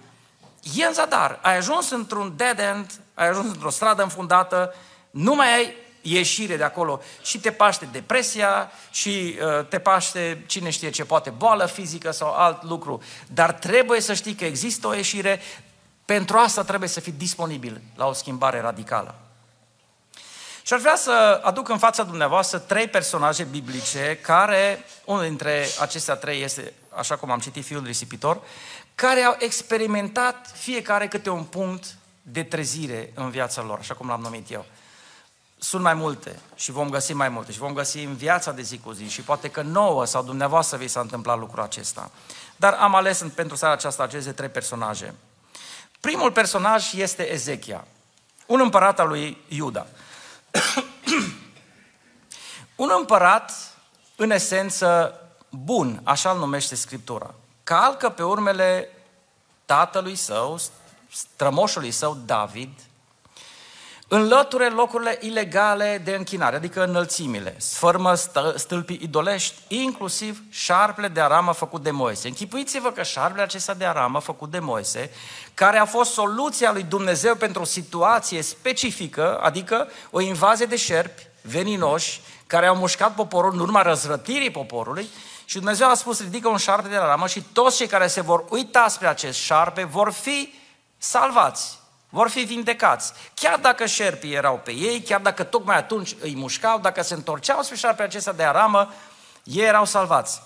e 0.74 0.84
în 0.84 0.92
zadar. 0.92 1.38
Ai 1.42 1.56
ajuns 1.56 1.90
într-un 1.90 2.32
dead 2.36 2.58
end, 2.58 2.90
ai 3.14 3.28
ajuns 3.28 3.46
într-o 3.46 3.70
stradă 3.70 4.02
înfundată, 4.02 4.74
nu 5.10 5.34
mai 5.34 5.54
ai 5.54 5.74
ieșire 6.00 6.56
de 6.56 6.64
acolo 6.64 7.00
și 7.22 7.40
te 7.40 7.50
paște 7.50 7.88
depresia 7.92 8.70
și 8.90 9.38
uh, 9.58 9.66
te 9.66 9.78
paște 9.78 10.44
cine 10.46 10.70
știe 10.70 10.90
ce, 10.90 11.04
poate 11.04 11.30
boală 11.30 11.66
fizică 11.66 12.10
sau 12.10 12.32
alt 12.32 12.62
lucru. 12.62 13.02
Dar 13.26 13.52
trebuie 13.52 14.00
să 14.00 14.14
știi 14.14 14.34
că 14.34 14.44
există 14.44 14.86
o 14.86 14.94
ieșire, 14.94 15.40
pentru 16.04 16.36
asta 16.36 16.64
trebuie 16.64 16.88
să 16.88 17.00
fii 17.00 17.12
disponibil 17.12 17.80
la 17.94 18.06
o 18.06 18.12
schimbare 18.12 18.60
radicală. 18.60 19.14
Și 20.66 20.72
aș 20.72 20.80
vrea 20.80 20.96
să 20.96 21.40
aduc 21.42 21.68
în 21.68 21.78
fața 21.78 22.02
dumneavoastră 22.02 22.58
trei 22.58 22.88
personaje 22.88 23.44
biblice 23.44 24.18
care, 24.22 24.84
unul 25.04 25.22
dintre 25.22 25.66
acestea 25.80 26.14
trei 26.14 26.42
este, 26.42 26.72
așa 26.88 27.16
cum 27.16 27.30
am 27.30 27.38
citit, 27.38 27.64
fiul 27.64 27.84
risipitor, 27.84 28.40
care 28.94 29.20
au 29.20 29.36
experimentat 29.38 30.50
fiecare 30.54 31.08
câte 31.08 31.30
un 31.30 31.44
punct 31.44 31.84
de 32.22 32.42
trezire 32.42 33.12
în 33.14 33.30
viața 33.30 33.62
lor, 33.62 33.78
așa 33.78 33.94
cum 33.94 34.08
l-am 34.08 34.20
numit 34.20 34.50
eu. 34.50 34.64
Sunt 35.58 35.82
mai 35.82 35.94
multe 35.94 36.38
și 36.54 36.70
vom 36.70 36.88
găsi 36.88 37.12
mai 37.12 37.28
multe 37.28 37.52
și 37.52 37.58
vom 37.58 37.72
găsi 37.72 37.98
în 37.98 38.14
viața 38.14 38.52
de 38.52 38.62
zi 38.62 38.78
cu 38.78 38.92
zi 38.92 39.08
și 39.08 39.20
poate 39.20 39.50
că 39.50 39.62
nouă 39.62 40.04
sau 40.04 40.22
dumneavoastră 40.22 40.76
vi 40.76 40.88
s-a 40.88 41.00
întâmplat 41.00 41.38
lucrul 41.38 41.62
acesta. 41.62 42.10
Dar 42.56 42.72
am 42.72 42.94
ales 42.94 43.24
pentru 43.34 43.56
seara 43.56 43.74
aceasta 43.74 44.02
aceste 44.02 44.32
trei 44.32 44.48
personaje. 44.48 45.14
Primul 46.00 46.32
personaj 46.32 46.92
este 46.92 47.32
Ezechia, 47.32 47.84
un 48.46 48.60
împărat 48.60 49.00
al 49.00 49.08
lui 49.08 49.44
Iuda. 49.48 49.86
Un 52.76 52.90
împărat, 52.98 53.52
în 54.16 54.30
esență, 54.30 55.20
bun, 55.48 56.00
așa 56.04 56.30
îl 56.30 56.38
numește 56.38 56.74
Scriptura, 56.74 57.34
calcă 57.64 58.08
pe 58.08 58.22
urmele 58.22 58.88
tatălui 59.64 60.14
său, 60.14 60.58
strămoșului 61.10 61.90
său 61.90 62.18
David, 62.24 62.80
înlăture 64.08 64.68
locurile 64.68 65.18
ilegale 65.20 66.02
de 66.04 66.14
închinare, 66.14 66.56
adică 66.56 66.84
înălțimile, 66.84 67.54
sfărmă 67.58 68.14
stâlpii 68.54 69.00
idolești, 69.02 69.54
inclusiv 69.68 70.42
șarpele 70.50 71.08
de 71.08 71.20
aramă 71.20 71.52
făcut 71.52 71.82
de 71.82 71.90
Moise. 71.90 72.28
Închipuiți-vă 72.28 72.90
că 72.90 73.02
șarpele 73.02 73.42
acesta 73.42 73.74
de 73.74 73.84
aramă 73.84 74.20
făcut 74.20 74.50
de 74.50 74.58
Moise, 74.58 75.10
care 75.54 75.78
a 75.78 75.84
fost 75.84 76.12
soluția 76.12 76.72
lui 76.72 76.82
Dumnezeu 76.82 77.34
pentru 77.34 77.62
o 77.62 77.64
situație 77.64 78.42
specifică, 78.42 79.38
adică 79.38 79.88
o 80.10 80.20
invazie 80.20 80.66
de 80.66 80.76
șerpi 80.76 81.26
veninoși, 81.40 82.20
care 82.46 82.66
au 82.66 82.76
mușcat 82.76 83.14
poporul 83.14 83.52
în 83.52 83.58
urma 83.58 83.82
răzvrătirii 83.82 84.50
poporului, 84.50 85.08
și 85.44 85.56
Dumnezeu 85.56 85.88
a 85.88 85.94
spus, 85.94 86.20
ridică 86.20 86.48
un 86.48 86.56
șarpe 86.56 86.88
de 86.88 86.96
la 86.96 87.06
ramă 87.06 87.26
și 87.26 87.42
toți 87.52 87.76
cei 87.76 87.86
care 87.86 88.06
se 88.06 88.20
vor 88.20 88.44
uita 88.50 88.88
spre 88.88 89.06
acest 89.06 89.38
șarpe 89.38 89.84
vor 89.84 90.12
fi 90.12 90.54
salvați 90.98 91.78
vor 92.16 92.28
fi 92.28 92.40
vindecați. 92.40 93.12
Chiar 93.34 93.58
dacă 93.58 93.86
șerpii 93.86 94.34
erau 94.34 94.60
pe 94.64 94.72
ei, 94.72 95.00
chiar 95.00 95.20
dacă 95.20 95.42
tocmai 95.42 95.76
atunci 95.76 96.16
îi 96.20 96.36
mușcau, 96.36 96.78
dacă 96.78 97.02
se 97.02 97.14
întorceau 97.14 97.62
spre 97.62 97.76
șarpele 97.76 98.08
acesta 98.08 98.32
de 98.32 98.42
aramă, 98.42 98.92
ei 99.42 99.64
erau 99.64 99.84
salvați. 99.84 100.42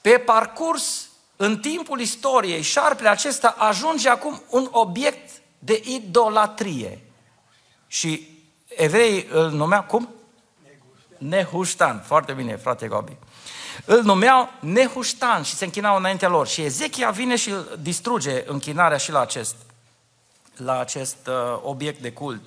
Pe 0.00 0.10
parcurs, 0.10 1.08
în 1.36 1.58
timpul 1.58 2.00
istoriei, 2.00 2.62
șarpele 2.62 3.08
acesta 3.08 3.54
ajunge 3.58 4.08
acum 4.08 4.42
un 4.50 4.68
obiect 4.70 5.30
de 5.58 5.82
idolatrie. 5.84 7.04
Și 7.86 8.28
evreii 8.68 9.26
îl 9.30 9.50
numeau 9.50 9.82
cum? 9.82 10.08
Nehuștan. 11.18 12.02
Foarte 12.06 12.32
bine, 12.32 12.56
frate 12.56 12.86
Gobi. 12.86 13.16
Îl 13.84 14.02
numeau 14.02 14.48
Nehuștan 14.60 15.42
și 15.42 15.54
se 15.54 15.64
închinau 15.64 15.96
înaintea 15.96 16.28
lor. 16.28 16.46
Și 16.46 16.62
Ezechia 16.62 17.10
vine 17.10 17.36
și 17.36 17.50
îl 17.50 17.78
distruge 17.82 18.42
închinarea 18.46 18.96
și 18.96 19.10
la 19.10 19.20
acest 19.20 19.54
la 20.58 20.78
acest 20.78 21.16
uh, 21.26 21.60
obiect 21.62 22.00
de 22.00 22.12
cult. 22.12 22.46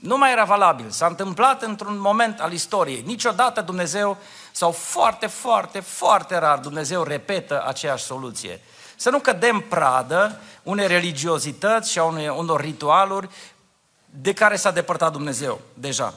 Nu 0.00 0.18
mai 0.18 0.32
era 0.32 0.44
valabil. 0.44 0.90
S-a 0.90 1.06
întâmplat 1.06 1.62
într-un 1.62 1.98
moment 1.98 2.40
al 2.40 2.52
istoriei. 2.52 3.02
Niciodată 3.06 3.60
Dumnezeu, 3.60 4.16
sau 4.52 4.70
foarte, 4.70 5.26
foarte, 5.26 5.80
foarte 5.80 6.38
rar, 6.38 6.58
Dumnezeu 6.58 7.02
repetă 7.02 7.64
aceeași 7.66 8.04
soluție. 8.04 8.60
să 8.96 9.10
nu 9.10 9.18
cădem 9.18 9.60
pradă 9.60 10.40
unei 10.62 10.86
religiozități 10.86 11.90
și 11.90 11.98
a 11.98 12.04
unei, 12.04 12.28
unor 12.28 12.60
ritualuri 12.60 13.28
de 14.04 14.32
care 14.32 14.56
s-a 14.56 14.70
depărtat 14.70 15.12
Dumnezeu 15.12 15.60
deja. 15.74 16.14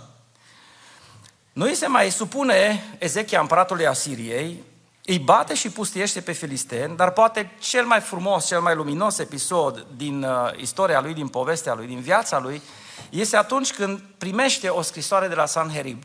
Nu 1.54 1.66
îi 1.66 1.76
se 1.76 1.88
mai 1.88 2.10
supune 2.10 2.84
Ezechia 2.98 3.40
împăratului 3.40 3.88
Asiriei, 3.88 4.64
îi 5.06 5.20
bate 5.20 5.54
și 5.54 5.70
pustiește 5.70 6.22
pe 6.22 6.32
filisteni, 6.32 6.96
dar 6.96 7.12
poate 7.12 7.56
cel 7.60 7.86
mai 7.86 8.00
frumos, 8.00 8.46
cel 8.46 8.62
mai 8.62 8.76
luminos 8.76 9.18
episod 9.18 9.86
din 9.96 10.24
uh, 10.24 10.52
istoria 10.58 11.02
lui, 11.02 11.14
din 11.14 11.28
povestea 11.28 11.74
lui, 11.74 11.88
din 11.88 12.00
viața 12.00 12.40
lui, 12.40 12.62
este 13.10 13.38
atunci 13.38 13.74
când 13.74 14.02
primește 14.18 14.70
o 14.70 14.82
scrisoare 14.82 15.28
de 15.28 15.36
la 15.36 15.46
Sanherib, 15.46 16.04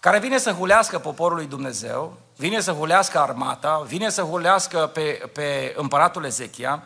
care 0.00 0.18
vine 0.18 0.38
să 0.38 0.52
hulească 0.52 0.98
poporul 0.98 1.36
lui 1.36 1.46
Dumnezeu, 1.46 2.16
vine 2.36 2.60
să 2.60 2.72
hulească 2.72 3.18
armata, 3.18 3.84
vine 3.86 4.10
să 4.10 4.22
hulească 4.22 4.90
pe, 4.94 5.30
pe 5.32 5.74
împăratul 5.76 6.24
Ezechia, 6.24 6.82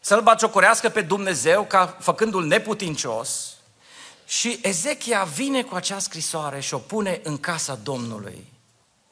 să-l 0.00 0.20
bagiocorească 0.20 0.88
pe 0.88 1.00
Dumnezeu 1.00 1.64
ca 1.64 1.96
făcându-l 1.98 2.44
neputincios, 2.44 3.54
și 4.26 4.58
Ezechia 4.62 5.22
vine 5.22 5.62
cu 5.62 5.74
acea 5.74 5.98
scrisoare 5.98 6.60
și 6.60 6.74
o 6.74 6.78
pune 6.78 7.20
în 7.22 7.38
casa 7.38 7.78
Domnului. 7.82 8.52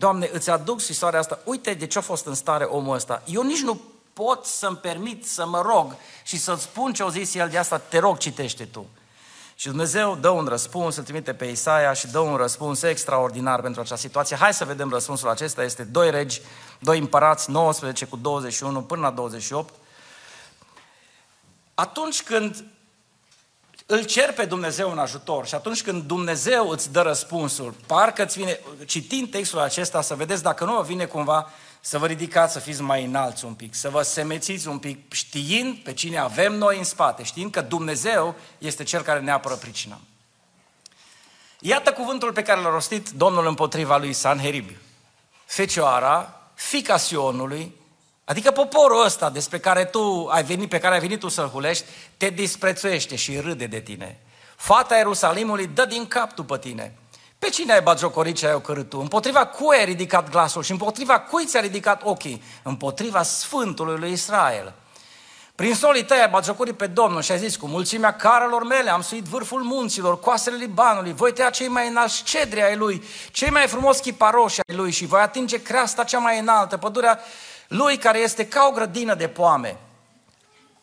Doamne, 0.01 0.31
îți 0.33 0.51
aduc 0.51 0.81
scrisoarea 0.81 1.19
asta, 1.19 1.39
uite 1.45 1.75
de 1.75 1.87
ce 1.87 1.99
a 1.99 2.01
fost 2.01 2.27
în 2.27 2.35
stare 2.35 2.65
omul 2.65 2.95
ăsta. 2.95 3.23
Eu 3.27 3.43
nici 3.43 3.61
nu 3.61 3.81
pot 4.13 4.45
să-mi 4.45 4.77
permit 4.77 5.27
să 5.27 5.47
mă 5.47 5.61
rog 5.61 5.95
și 6.23 6.39
să-ți 6.39 6.63
spun 6.63 6.93
ce 6.93 7.03
au 7.03 7.09
zis 7.09 7.35
el 7.35 7.49
de 7.49 7.59
asta, 7.59 7.79
te 7.79 7.99
rog, 7.99 8.19
citește 8.19 8.65
tu. 8.65 8.87
Și 9.55 9.67
Dumnezeu 9.67 10.17
dă 10.17 10.29
un 10.29 10.47
răspuns, 10.47 10.97
îl 10.97 11.03
trimite 11.03 11.35
pe 11.35 11.45
Isaia 11.45 11.93
și 11.93 12.07
dă 12.07 12.19
un 12.19 12.37
răspuns 12.37 12.83
extraordinar 12.83 13.61
pentru 13.61 13.81
această 13.81 14.07
situație. 14.07 14.37
Hai 14.37 14.55
să 14.55 14.65
vedem 14.65 14.91
răspunsul 14.91 15.29
acesta, 15.29 15.63
este 15.63 15.85
doi 15.85 16.11
regi, 16.11 16.41
doi 16.79 16.99
împărați, 16.99 17.51
19 17.51 18.05
cu 18.05 18.17
21 18.17 18.83
până 18.83 19.01
la 19.01 19.11
28. 19.11 19.75
Atunci 21.75 22.23
când 22.23 22.65
îl 23.91 24.05
cer 24.05 24.33
pe 24.33 24.45
Dumnezeu 24.45 24.91
în 24.91 24.99
ajutor 24.99 25.47
și 25.47 25.55
atunci 25.55 25.83
când 25.83 26.03
Dumnezeu 26.03 26.69
îți 26.69 26.93
dă 26.93 27.01
răspunsul, 27.01 27.75
parcă 27.87 28.23
îți 28.23 28.39
vine, 28.39 28.61
citind 28.87 29.31
textul 29.31 29.59
acesta, 29.59 30.01
să 30.01 30.15
vedeți 30.15 30.43
dacă 30.43 30.65
nu 30.65 30.75
vă 30.75 30.83
vine 30.83 31.05
cumva 31.05 31.51
să 31.81 31.99
vă 31.99 32.07
ridicați, 32.07 32.53
să 32.53 32.59
fiți 32.59 32.83
mai 32.83 33.05
înalți 33.05 33.45
un 33.45 33.55
pic, 33.55 33.75
să 33.75 33.91
vă 33.91 34.03
semețiți 34.03 34.69
un 34.69 34.79
pic, 34.79 35.13
știind 35.13 35.77
pe 35.77 35.93
cine 35.93 36.19
avem 36.19 36.55
noi 36.55 36.79
în 36.79 36.85
spate, 36.85 37.23
știind 37.23 37.51
că 37.51 37.61
Dumnezeu 37.61 38.35
este 38.59 38.85
Cel 38.85 39.03
care 39.03 39.21
ne 39.21 39.31
apără 39.31 39.55
pricina. 39.55 40.01
Iată 41.61 41.93
cuvântul 41.93 42.33
pe 42.33 42.43
care 42.43 42.61
l-a 42.61 42.71
rostit 42.71 43.09
Domnul 43.09 43.47
împotriva 43.47 43.97
lui 43.97 44.13
Sanherib. 44.13 44.71
Fecioara, 45.45 46.41
fica 46.55 46.97
Sionului, 46.97 47.75
Adică 48.29 48.51
poporul 48.51 49.05
ăsta 49.05 49.31
despre 49.31 49.59
care 49.59 49.85
tu 49.85 50.29
ai 50.31 50.43
venit, 50.43 50.69
pe 50.69 50.79
care 50.79 50.95
ai 50.95 51.01
venit 51.01 51.21
tu 51.21 51.29
să-l 51.29 51.49
hulești, 51.49 51.85
te 52.17 52.29
disprețuiește 52.29 53.17
și 53.17 53.39
râde 53.39 53.67
de 53.67 53.81
tine. 53.81 54.21
Fata 54.57 54.97
Ierusalimului 54.97 55.67
dă 55.67 55.85
din 55.85 56.07
cap 56.07 56.35
după 56.35 56.59
tine. 56.59 56.95
Pe 57.39 57.49
cine 57.49 57.73
ai 57.73 57.83
bagiocorit 57.83 58.37
ce 58.37 58.47
ai 58.47 58.55
ocărât 58.55 58.89
tu? 58.89 58.99
Împotriva 58.99 59.47
cui 59.47 59.77
ai 59.77 59.85
ridicat 59.85 60.31
glasul 60.31 60.63
și 60.63 60.71
împotriva 60.71 61.21
cui 61.21 61.47
ți-a 61.47 61.61
ridicat 61.61 62.01
ochii? 62.05 62.43
Împotriva 62.63 63.23
Sfântului 63.23 63.99
lui 63.99 64.13
Israel. 64.13 64.73
Prin 65.55 65.75
solii 65.75 66.05
tăi 66.05 66.21
ai 66.21 66.29
bagiocorit 66.29 66.77
pe 66.77 66.87
Domnul 66.87 67.23
și 67.23 67.33
ai 67.33 67.39
zis, 67.39 67.57
cu 67.57 67.67
mulțimea 67.67 68.17
carelor 68.17 68.65
mele 68.65 68.91
am 68.91 69.03
suit 69.03 69.25
vârful 69.25 69.63
munților, 69.63 70.21
coasele 70.21 70.57
Libanului, 70.57 71.13
voi 71.13 71.33
tăia 71.33 71.51
cei 71.51 71.69
mai 71.69 71.89
înalți 71.89 72.23
cedri 72.23 72.63
ai 72.63 72.77
lui, 72.77 73.03
cei 73.31 73.51
mai 73.51 73.67
frumos 73.67 73.99
chiparoși 73.99 74.61
ai 74.69 74.77
lui 74.77 74.91
și 74.91 75.07
voi 75.07 75.21
atinge 75.21 75.63
creasta 75.63 76.05
cea 76.05 76.19
mai 76.19 76.39
înaltă, 76.39 76.77
pădurea 76.77 77.21
lui 77.69 77.97
care 77.97 78.19
este 78.19 78.47
ca 78.47 78.67
o 78.71 78.73
grădină 78.73 79.15
de 79.15 79.29
poame. 79.29 79.77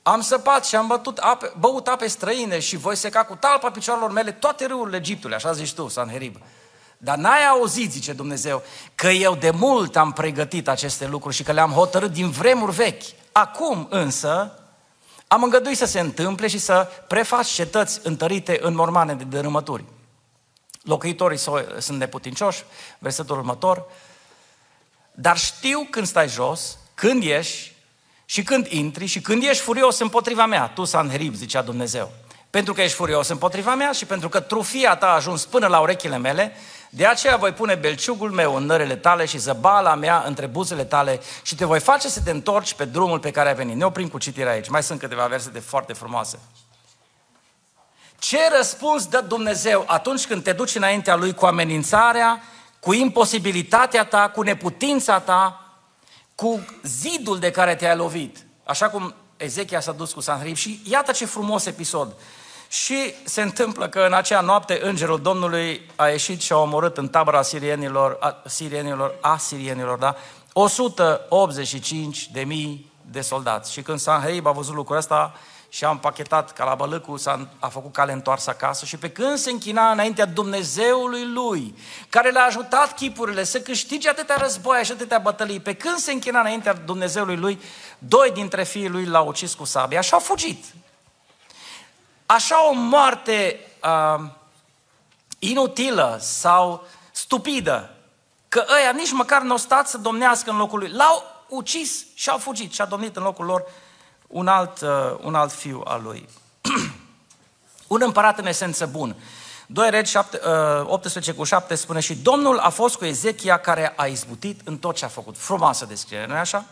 Am 0.04 0.22
săpat 0.22 0.66
și 0.66 0.76
am 0.76 0.88
bătut 0.88 1.18
ape, 1.18 1.52
băut 1.60 1.88
ape 1.88 2.08
străine 2.08 2.60
și 2.60 2.78
voi 2.78 2.96
seca 2.96 3.24
cu 3.24 3.36
talpa 3.36 3.72
picioarelor 3.72 4.12
mele 4.12 4.32
toate 4.32 4.66
râurile 4.66 4.98
Egiptului, 4.98 5.36
așa 5.36 5.52
zici 5.52 5.74
tu, 5.74 5.88
Sanherib. 5.88 6.36
Dar 6.98 7.18
n-ai 7.18 7.48
auzit, 7.48 7.92
zice 7.92 8.14
Dumnezeu, 8.14 8.64
că 8.96 9.08
eu 9.08 9.36
de 9.36 9.50
mult 9.50 9.96
am 9.96 10.12
pregătit 10.12 10.68
aceste 10.68 11.08
lucruri 11.08 11.36
și 11.36 11.44
că 11.44 11.52
le-am 11.52 11.72
hotărât 11.72 12.12
din 12.12 12.30
vremuri 12.30 12.72
vechi. 12.72 13.04
Acum 13.32 13.88
însă 13.90 14.60
am 15.28 15.44
îngăduit 15.44 15.78
să 15.78 15.86
se 15.86 16.00
întâmple 16.00 16.48
și 16.48 16.58
să 16.58 16.88
prefaci 17.08 17.48
cetăți 17.48 18.00
întărite 18.04 18.60
în 18.62 18.76
mormane 18.76 19.14
de 19.14 19.24
dărâmături. 19.24 19.84
Locuitorii 20.82 21.38
sunt 21.78 21.98
neputincioși, 21.98 22.64
versetul 23.00 23.38
următor, 23.38 23.86
dar 25.16 25.38
știu 25.38 25.88
când 25.90 26.08
stai 26.08 26.28
jos, 26.28 26.78
când 26.94 27.24
ieși 27.24 27.76
și 28.26 28.44
când 28.44 28.68
intri 28.68 29.06
și 29.06 29.22
când 29.22 29.44
ești 29.44 29.64
furios 29.64 30.00
împotriva 30.00 30.46
mea. 30.46 30.68
Tu, 30.68 30.84
Sanherib, 30.84 31.34
zicea 31.34 31.62
Dumnezeu. 31.62 32.12
Pentru 32.50 32.74
că 32.74 32.82
ești 32.82 32.96
furios 32.96 33.28
împotriva 33.28 33.76
mea 33.76 33.92
și 33.92 34.06
pentru 34.06 34.30
că 34.30 34.40
trufia 34.40 34.96
ta 34.96 35.08
a 35.08 35.16
ajuns 35.16 35.46
până 35.46 35.68
la 35.68 35.80
urechile 35.80 36.18
mele, 36.18 36.56
de 36.90 37.06
aceea 37.06 37.36
voi 37.36 37.52
pune 37.52 37.76
belciugul 37.76 38.32
meu 38.32 38.56
în 38.56 38.66
nărele 38.66 38.96
tale 38.96 39.26
și 39.26 39.38
zăbala 39.38 39.96
mea 39.96 40.24
între 40.26 40.46
buzele 40.46 40.84
tale 40.84 41.20
și 41.42 41.56
te 41.56 41.66
voi 41.66 41.80
face 41.80 42.08
să 42.08 42.22
te 42.22 42.32
întorci 42.32 42.74
pe 42.74 42.86
drumul 42.86 43.20
pe 43.20 43.32
care 43.32 43.50
ai 43.50 43.56
venit. 43.56 43.76
Ne 43.76 43.86
oprim 43.86 44.08
cu 44.08 44.18
citirea 44.18 44.52
aici. 44.52 44.70
Mai 44.70 44.84
sunt 44.84 45.00
câteva 45.00 45.26
versete 45.26 45.60
foarte 45.60 45.94
frumoase. 45.94 46.40
Ce 48.20 48.38
răspuns 48.58 49.06
dă 49.08 49.24
Dumnezeu 49.28 49.84
atunci 49.88 50.28
când 50.28 50.44
te 50.44 50.52
duci 50.52 50.76
înaintea 50.76 51.16
Lui 51.16 51.34
cu 51.34 51.46
amenințarea 51.46 52.42
cu 52.86 52.94
imposibilitatea 52.94 54.06
ta, 54.06 54.30
cu 54.30 54.42
neputința 54.42 55.20
ta, 55.20 55.62
cu 56.36 56.66
zidul 56.84 57.40
de 57.40 57.52
care 57.52 57.76
te-ai 57.76 57.96
lovit. 57.96 58.46
Așa 58.64 58.90
cum 58.90 59.14
Ezechia 59.38 59.80
s-a 59.80 59.92
dus 59.92 60.14
cu 60.14 60.20
Sanherib 60.20 60.56
și 60.56 60.82
iată 60.90 61.12
ce 61.12 61.26
frumos 61.26 61.66
episod. 61.66 62.16
Și 62.68 63.14
se 63.24 63.42
întâmplă 63.42 63.90
că 63.90 64.00
în 64.00 64.14
acea 64.14 64.42
noapte 64.42 64.80
îngerul 64.82 65.22
Domnului 65.22 65.90
a 65.96 66.08
ieșit 66.08 66.42
și 66.42 66.54
a 66.54 66.58
omorât 66.58 66.98
în 66.98 67.08
tabăra 67.08 67.42
sirienilor, 67.42 68.18
a, 68.20 68.42
sirienilor, 68.46 69.16
a 69.22 69.38
sirienilor, 69.38 69.98
da? 69.98 70.16
185 70.54 72.30
de 72.32 72.42
mii 72.42 72.92
de 73.12 73.22
soldați. 73.22 73.72
Și 73.72 73.82
când 73.82 74.00
Sanherib 74.00 74.46
a 74.46 74.52
văzut 74.52 74.76
lucrul 74.76 74.98
ăsta, 74.98 75.34
și 75.76 75.86
a 75.86 75.90
împachetat 75.90 76.54
calabălâcul, 76.54 77.18
s-a, 77.18 77.48
a 77.60 77.68
făcut 77.68 77.94
cale 77.94 78.12
întoarsă 78.12 78.50
acasă 78.50 78.86
și 78.86 78.98
pe 78.98 79.10
când 79.12 79.38
se 79.38 79.50
închina 79.52 79.92
înaintea 79.92 80.26
Dumnezeului 80.26 81.26
lui, 81.26 81.76
care 82.10 82.32
l-a 82.32 82.42
ajutat 82.42 82.96
chipurile 82.96 83.44
să 83.44 83.60
câștige 83.60 84.10
atâtea 84.10 84.36
războaie 84.36 84.84
și 84.84 84.92
atâtea 84.92 85.18
bătălii, 85.18 85.60
pe 85.60 85.74
când 85.74 85.98
se 85.98 86.12
închina 86.12 86.40
înaintea 86.40 86.74
Dumnezeului 86.74 87.36
lui, 87.36 87.62
doi 87.98 88.32
dintre 88.32 88.64
fiii 88.64 88.90
lui 88.90 89.06
l-au 89.06 89.28
ucis 89.28 89.54
cu 89.54 89.64
sabia 89.64 90.02
și 90.02 90.14
au 90.14 90.20
fugit. 90.20 90.66
Așa 92.26 92.70
o 92.70 92.74
moarte 92.74 93.60
uh, 93.84 94.30
inutilă 95.40 96.18
sau 96.22 96.88
stupidă, 97.12 97.96
că 98.48 98.66
ăia 98.76 98.92
nici 98.92 99.12
măcar 99.12 99.42
nu 99.42 99.52
au 99.52 99.58
stat 99.58 99.88
să 99.88 99.98
domnească 99.98 100.50
în 100.50 100.58
locul 100.58 100.80
lui. 100.80 100.90
L-au 100.90 101.24
ucis 101.50 102.06
și 102.14 102.30
au 102.30 102.38
fugit 102.38 102.74
și 102.74 102.82
a 102.82 102.86
domnit 102.86 103.16
în 103.16 103.24
locul 103.24 103.46
lor 103.46 103.64
un 104.36 104.48
alt, 104.48 104.82
uh, 104.82 104.90
un 105.22 105.36
alt 105.36 105.52
fiu 105.52 105.82
al 105.86 106.02
lui. 106.04 106.30
un 107.88 108.02
împărat 108.02 108.38
în 108.40 108.48
esență 108.48 108.86
bun. 108.86 109.16
2 109.68 109.90
Regi 109.90 110.12
7, 110.12 110.40
uh, 110.82 110.86
18 110.86 111.32
cu 111.32 111.44
7 111.44 111.76
spune 111.76 112.00
și 112.00 112.16
Domnul 112.16 112.58
a 112.58 112.70
fost 112.70 112.96
cu 112.96 113.06
Ezechia 113.06 113.58
care 113.58 113.94
a 113.96 114.06
izbutit 114.06 114.62
în 114.64 114.78
tot 114.78 114.96
ce 114.96 115.06
a 115.06 115.08
făcut. 115.08 115.38
Frumoasă 115.38 115.86
descriere, 115.86 116.26
nu-i 116.26 116.38
așa? 116.38 116.66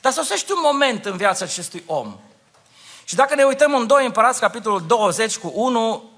Dar 0.00 0.12
sosește 0.12 0.52
un 0.52 0.58
moment 0.62 1.04
în 1.04 1.16
viața 1.16 1.44
acestui 1.44 1.82
om. 1.86 2.16
Și 3.04 3.14
dacă 3.14 3.34
ne 3.34 3.42
uităm 3.42 3.74
în 3.74 3.86
2 3.86 4.04
Împărați, 4.04 4.40
capitolul 4.40 4.86
20 4.86 5.36
cu 5.36 5.52
1, 5.54 6.10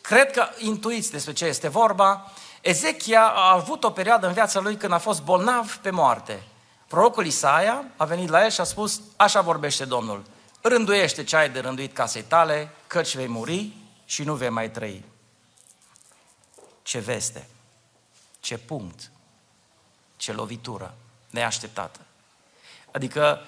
cred 0.00 0.30
că 0.30 0.48
intuiți 0.58 1.10
despre 1.10 1.32
ce 1.32 1.44
este 1.44 1.68
vorba. 1.68 2.32
Ezechia 2.60 3.22
a 3.22 3.52
avut 3.52 3.84
o 3.84 3.90
perioadă 3.90 4.26
în 4.26 4.32
viața 4.32 4.60
lui 4.60 4.76
când 4.76 4.92
a 4.92 4.98
fost 4.98 5.22
bolnav 5.22 5.76
pe 5.76 5.90
moarte. 5.90 6.42
Prorocul 6.88 7.26
Isaia 7.26 7.84
a 7.96 8.04
venit 8.04 8.28
la 8.28 8.44
el 8.44 8.50
și 8.50 8.60
a 8.60 8.64
spus, 8.64 9.00
așa 9.16 9.40
vorbește 9.40 9.84
Domnul, 9.84 10.24
rânduiește 10.62 11.24
ce 11.24 11.36
ai 11.36 11.50
de 11.50 11.60
rânduit 11.60 11.94
casei 11.94 12.22
tale, 12.22 12.70
căci 12.86 13.16
vei 13.16 13.26
muri 13.26 13.72
și 14.04 14.22
nu 14.22 14.34
vei 14.34 14.48
mai 14.48 14.70
trăi. 14.70 15.04
Ce 16.82 16.98
veste, 16.98 17.48
ce 18.40 18.58
punct, 18.58 19.10
ce 20.16 20.32
lovitură 20.32 20.94
neașteptată. 21.30 22.00
Adică 22.92 23.40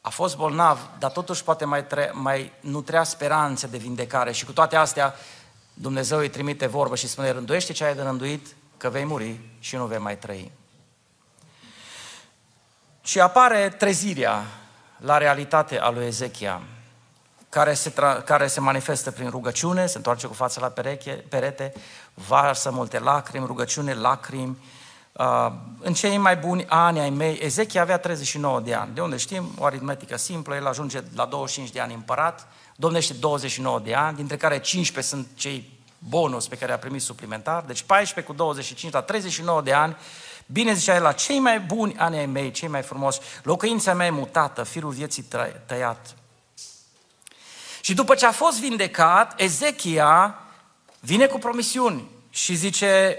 a 0.00 0.08
fost 0.08 0.36
bolnav, 0.36 0.90
dar 0.98 1.10
totuși 1.10 1.44
poate 1.44 1.64
mai, 1.64 1.86
tre- 1.86 2.10
mai 2.14 2.52
nutrea 2.60 3.02
speranțe 3.02 3.66
de 3.66 3.76
vindecare 3.78 4.32
și 4.32 4.44
cu 4.44 4.52
toate 4.52 4.76
astea 4.76 5.14
Dumnezeu 5.74 6.18
îi 6.18 6.30
trimite 6.30 6.66
vorbă 6.66 6.96
și 6.96 7.08
spune, 7.08 7.30
rânduiește 7.30 7.72
ce 7.72 7.84
ai 7.84 7.94
de 7.94 8.02
rânduit, 8.02 8.46
că 8.76 8.88
vei 8.88 9.04
muri 9.04 9.40
și 9.58 9.76
nu 9.76 9.86
vei 9.86 9.98
mai 9.98 10.18
trăi. 10.18 10.52
Și 13.08 13.20
apare 13.20 13.68
trezirea 13.68 14.44
la 14.96 15.18
realitate 15.18 15.78
a 15.78 15.90
lui 15.90 16.06
Ezechia, 16.06 16.62
care 17.48 17.74
se, 17.74 17.92
tra- 17.92 18.24
care 18.24 18.46
se 18.46 18.60
manifestă 18.60 19.10
prin 19.10 19.30
rugăciune, 19.30 19.86
se 19.86 19.96
întoarce 19.96 20.26
cu 20.26 20.34
fața 20.34 20.60
la 20.60 20.66
pereche, 20.66 21.24
perete, 21.28 21.72
varsă 22.14 22.70
multe 22.70 22.98
lacrimi, 22.98 23.46
rugăciune, 23.46 23.94
lacrimi, 23.94 24.58
Uh, 25.12 25.52
în 25.80 25.94
cei 25.94 26.16
mai 26.16 26.36
buni 26.36 26.66
ani 26.68 27.00
ai 27.00 27.10
mei, 27.10 27.38
Ezechia 27.42 27.80
avea 27.80 27.98
39 27.98 28.60
de 28.60 28.74
ani. 28.74 28.94
De 28.94 29.00
unde 29.00 29.16
știm? 29.16 29.50
O 29.58 29.64
aritmetică 29.64 30.16
simplă, 30.16 30.54
el 30.54 30.66
ajunge 30.66 31.02
la 31.14 31.24
25 31.24 31.72
de 31.74 31.80
ani 31.80 31.94
împărat, 31.94 32.46
domnește 32.76 33.12
29 33.12 33.78
de 33.78 33.94
ani, 33.94 34.16
dintre 34.16 34.36
care 34.36 34.60
15 34.60 35.14
sunt 35.14 35.28
cei 35.34 35.78
bonus 35.98 36.48
pe 36.48 36.56
care 36.56 36.72
a 36.72 36.78
primit 36.78 37.02
suplimentar, 37.02 37.62
deci 37.66 37.82
14 37.82 38.32
cu 38.32 38.38
25 38.38 38.92
la 38.92 39.00
39 39.00 39.62
de 39.62 39.72
ani, 39.72 39.96
bine 40.52 40.72
zicea 40.72 40.94
el, 40.94 41.02
la 41.02 41.12
cei 41.12 41.38
mai 41.38 41.60
buni 41.60 41.96
ani 41.96 42.18
ai 42.18 42.26
mei, 42.26 42.50
cei 42.50 42.68
mai 42.68 42.82
frumoși, 42.82 43.20
locuința 43.42 43.94
mea 43.94 44.06
e 44.06 44.10
mutată, 44.10 44.62
firul 44.62 44.90
vieții 44.90 45.28
tăiat. 45.66 46.14
Și 47.80 47.94
după 47.94 48.14
ce 48.14 48.26
a 48.26 48.32
fost 48.32 48.60
vindecat, 48.60 49.40
Ezechia 49.40 50.38
vine 51.00 51.26
cu 51.26 51.38
promisiuni 51.38 52.08
și 52.30 52.54
zice, 52.54 53.16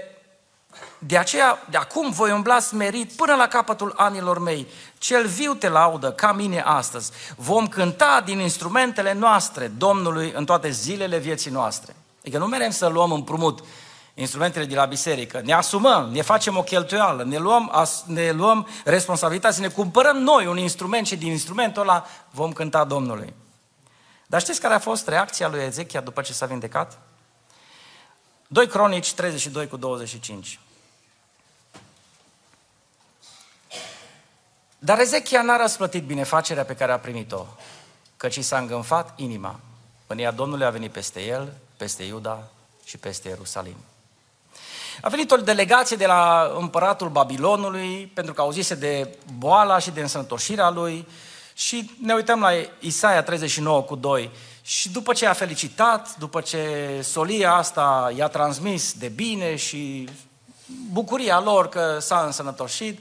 de 0.98 1.18
aceea, 1.18 1.66
de 1.70 1.76
acum 1.76 2.10
voi 2.10 2.32
umbla 2.32 2.60
smerit 2.60 3.12
până 3.12 3.34
la 3.34 3.46
capătul 3.46 3.94
anilor 3.96 4.38
mei. 4.38 4.66
Cel 4.98 5.26
viu 5.26 5.54
te 5.54 5.68
laudă, 5.68 6.12
ca 6.12 6.32
mine 6.32 6.60
astăzi. 6.60 7.10
Vom 7.36 7.68
cânta 7.68 8.22
din 8.24 8.38
instrumentele 8.38 9.12
noastre 9.12 9.66
Domnului 9.66 10.32
în 10.34 10.44
toate 10.44 10.70
zilele 10.70 11.18
vieții 11.18 11.50
noastre. 11.50 11.96
Adică 12.20 12.38
nu 12.38 12.46
merem 12.46 12.70
să 12.70 12.86
luăm 12.86 13.12
împrumut 13.12 13.64
instrumentele 14.14 14.64
de 14.64 14.74
la 14.74 14.84
biserică, 14.84 15.40
ne 15.44 15.52
asumăm, 15.52 16.10
ne 16.12 16.22
facem 16.22 16.56
o 16.56 16.62
cheltuială, 16.62 17.24
ne 17.24 17.36
luăm, 17.36 17.68
as, 17.72 18.04
ne 18.06 18.30
luăm 18.30 18.68
responsabilitatea, 18.84 19.60
ne 19.60 19.68
cumpărăm 19.68 20.16
noi 20.16 20.46
un 20.46 20.58
instrument 20.58 21.06
și 21.06 21.16
din 21.16 21.30
instrumentul 21.30 21.82
ăla 21.82 22.06
vom 22.30 22.52
cânta 22.52 22.84
Domnului. 22.84 23.34
Dar 24.26 24.40
știți 24.40 24.60
care 24.60 24.74
a 24.74 24.78
fost 24.78 25.08
reacția 25.08 25.48
lui 25.48 25.60
Ezechia 25.60 26.00
după 26.00 26.20
ce 26.20 26.32
s-a 26.32 26.46
vindecat? 26.46 26.98
2 28.46 28.66
Cronici 28.66 29.12
32 29.12 29.68
cu 29.68 29.76
25. 29.76 30.60
Dar 34.78 34.98
Ezechia 34.98 35.42
n-a 35.42 35.56
răsplătit 35.56 36.04
binefacerea 36.04 36.64
pe 36.64 36.74
care 36.74 36.92
a 36.92 36.98
primit-o, 36.98 37.46
căci 38.16 38.38
s-a 38.38 38.58
îngânfat 38.58 39.12
inima. 39.16 39.60
Până 40.06 40.30
Domnului 40.30 40.66
a 40.66 40.70
venit 40.70 40.92
peste 40.92 41.20
el, 41.20 41.52
peste 41.76 42.02
Iuda 42.02 42.48
și 42.84 42.98
peste 42.98 43.28
Ierusalim. 43.28 43.76
A 45.02 45.08
venit 45.08 45.30
o 45.30 45.36
delegație 45.36 45.96
de 45.96 46.06
la 46.06 46.52
împăratul 46.58 47.08
Babilonului, 47.08 48.10
pentru 48.14 48.34
că 48.34 48.40
auzise 48.40 48.74
de 48.74 49.18
boala 49.38 49.78
și 49.78 49.90
de 49.90 50.00
însănătoșirea 50.00 50.70
lui, 50.70 51.06
și 51.54 51.90
ne 52.02 52.14
uităm 52.14 52.40
la 52.40 52.50
Isaia 52.78 53.22
39 53.22 53.82
cu 53.82 53.94
2. 53.96 54.30
Și 54.62 54.90
după 54.90 55.12
ce 55.12 55.26
a 55.26 55.32
felicitat, 55.32 56.16
după 56.18 56.40
ce 56.40 56.60
solia 57.02 57.52
asta 57.52 58.12
i-a 58.16 58.28
transmis 58.28 58.92
de 58.92 59.08
bine 59.08 59.56
și 59.56 60.08
bucuria 60.92 61.40
lor 61.40 61.68
că 61.68 61.98
s-a 62.00 62.22
însănătoșit, 62.26 62.98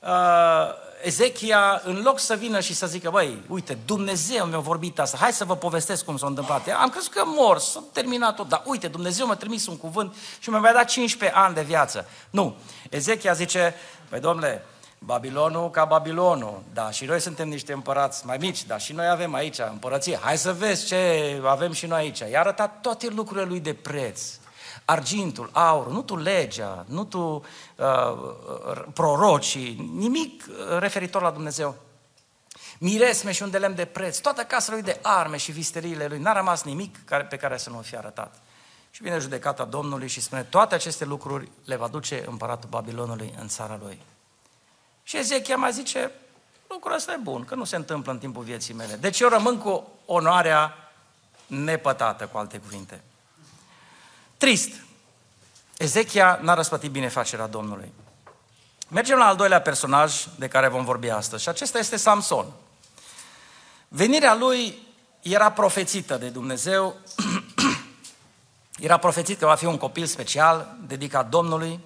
uh, 0.00 0.84
Ezechia, 1.02 1.80
în 1.84 2.02
loc 2.02 2.18
să 2.18 2.34
vină 2.34 2.60
și 2.60 2.74
să 2.74 2.86
zică, 2.86 3.10
băi, 3.10 3.42
uite, 3.48 3.78
Dumnezeu 3.86 4.44
mi-a 4.44 4.58
vorbit 4.58 4.98
asta, 4.98 5.16
hai 5.20 5.32
să 5.32 5.44
vă 5.44 5.56
povestesc 5.56 6.04
cum 6.04 6.16
s-a 6.16 6.26
întâmplat. 6.26 6.68
Am 6.68 6.88
crezut 6.88 7.12
că 7.12 7.22
mor, 7.26 7.58
s-a 7.58 7.82
terminat 7.92 8.34
tot, 8.34 8.48
dar 8.48 8.62
uite, 8.64 8.88
Dumnezeu 8.88 9.26
mi-a 9.26 9.34
trimis 9.34 9.66
un 9.66 9.76
cuvânt 9.76 10.14
și 10.38 10.50
mi-a 10.50 10.72
dat 10.72 10.84
15 10.88 11.38
ani 11.38 11.54
de 11.54 11.62
viață. 11.62 12.08
Nu, 12.30 12.56
Ezechia 12.90 13.32
zice, 13.32 13.74
păi 14.08 14.20
domnule, 14.20 14.64
Babilonul 14.98 15.70
ca 15.70 15.84
Babilonul, 15.84 16.62
da, 16.74 16.90
și 16.90 17.04
noi 17.04 17.20
suntem 17.20 17.48
niște 17.48 17.72
împărați 17.72 18.26
mai 18.26 18.36
mici, 18.40 18.64
da, 18.64 18.78
și 18.78 18.92
noi 18.92 19.08
avem 19.08 19.34
aici 19.34 19.58
împărăție, 19.70 20.18
hai 20.22 20.38
să 20.38 20.52
vezi 20.52 20.86
ce 20.86 21.42
avem 21.44 21.72
și 21.72 21.86
noi 21.86 21.98
aici. 21.98 22.18
I-a 22.18 22.40
arătat 22.40 22.80
toate 22.80 23.08
lucrurile 23.08 23.46
lui 23.46 23.60
de 23.60 23.74
preț 23.74 24.22
argintul, 24.86 25.50
aurul, 25.52 25.92
nu 25.92 26.02
tu 26.02 26.16
legea, 26.16 26.84
nu 26.88 27.04
tu 27.04 27.44
uh, 27.76 28.84
prorocii, 28.92 29.90
nimic 29.94 30.44
referitor 30.78 31.22
la 31.22 31.30
Dumnezeu. 31.30 31.74
Miresme 32.78 33.32
și 33.32 33.42
un 33.42 33.50
de 33.50 33.58
lemn 33.58 33.74
de 33.74 33.84
preț, 33.84 34.18
toată 34.18 34.42
casa 34.42 34.72
lui 34.72 34.82
de 34.82 34.98
arme 35.02 35.36
și 35.36 35.52
visteriile 35.52 36.06
lui, 36.06 36.18
n-a 36.18 36.32
rămas 36.32 36.62
nimic 36.62 37.04
care, 37.04 37.22
pe 37.22 37.36
care 37.36 37.56
să 37.56 37.70
nu 37.70 37.80
fie 37.80 37.98
arătat. 37.98 38.34
Și 38.90 39.02
vine 39.02 39.18
judecata 39.18 39.64
Domnului 39.64 40.08
și 40.08 40.20
spune, 40.20 40.42
toate 40.42 40.74
aceste 40.74 41.04
lucruri 41.04 41.48
le 41.64 41.76
va 41.76 41.88
duce 41.88 42.24
împăratul 42.26 42.68
Babilonului 42.68 43.34
în 43.40 43.48
țara 43.48 43.78
lui. 43.82 44.00
Și 45.02 45.16
Ezechia 45.16 45.56
mai 45.56 45.72
zice, 45.72 46.10
lucrul 46.68 46.94
ăsta 46.94 47.12
e 47.12 47.18
bun, 47.22 47.44
că 47.44 47.54
nu 47.54 47.64
se 47.64 47.76
întâmplă 47.76 48.12
în 48.12 48.18
timpul 48.18 48.42
vieții 48.42 48.74
mele. 48.74 48.94
Deci 48.94 49.20
eu 49.20 49.28
rămân 49.28 49.58
cu 49.58 49.88
onoarea 50.06 50.74
nepătată, 51.46 52.26
cu 52.26 52.38
alte 52.38 52.58
cuvinte. 52.58 53.00
Trist. 54.36 54.70
Ezechia 55.76 56.38
n-a 56.42 56.54
răspătit 56.54 56.90
binefacerea 56.90 57.46
Domnului. 57.46 57.92
Mergem 58.88 59.18
la 59.18 59.26
al 59.26 59.36
doilea 59.36 59.60
personaj 59.60 60.24
de 60.38 60.48
care 60.48 60.68
vom 60.68 60.84
vorbi 60.84 61.10
astăzi 61.10 61.42
și 61.42 61.48
acesta 61.48 61.78
este 61.78 61.96
Samson. 61.96 62.46
Venirea 63.88 64.34
lui 64.34 64.78
era 65.22 65.50
profețită 65.50 66.16
de 66.16 66.28
Dumnezeu, 66.28 66.96
era 68.78 68.96
profețit 68.96 69.38
că 69.38 69.46
va 69.46 69.54
fi 69.54 69.64
un 69.64 69.76
copil 69.76 70.06
special 70.06 70.76
dedicat 70.86 71.28
Domnului. 71.28 71.80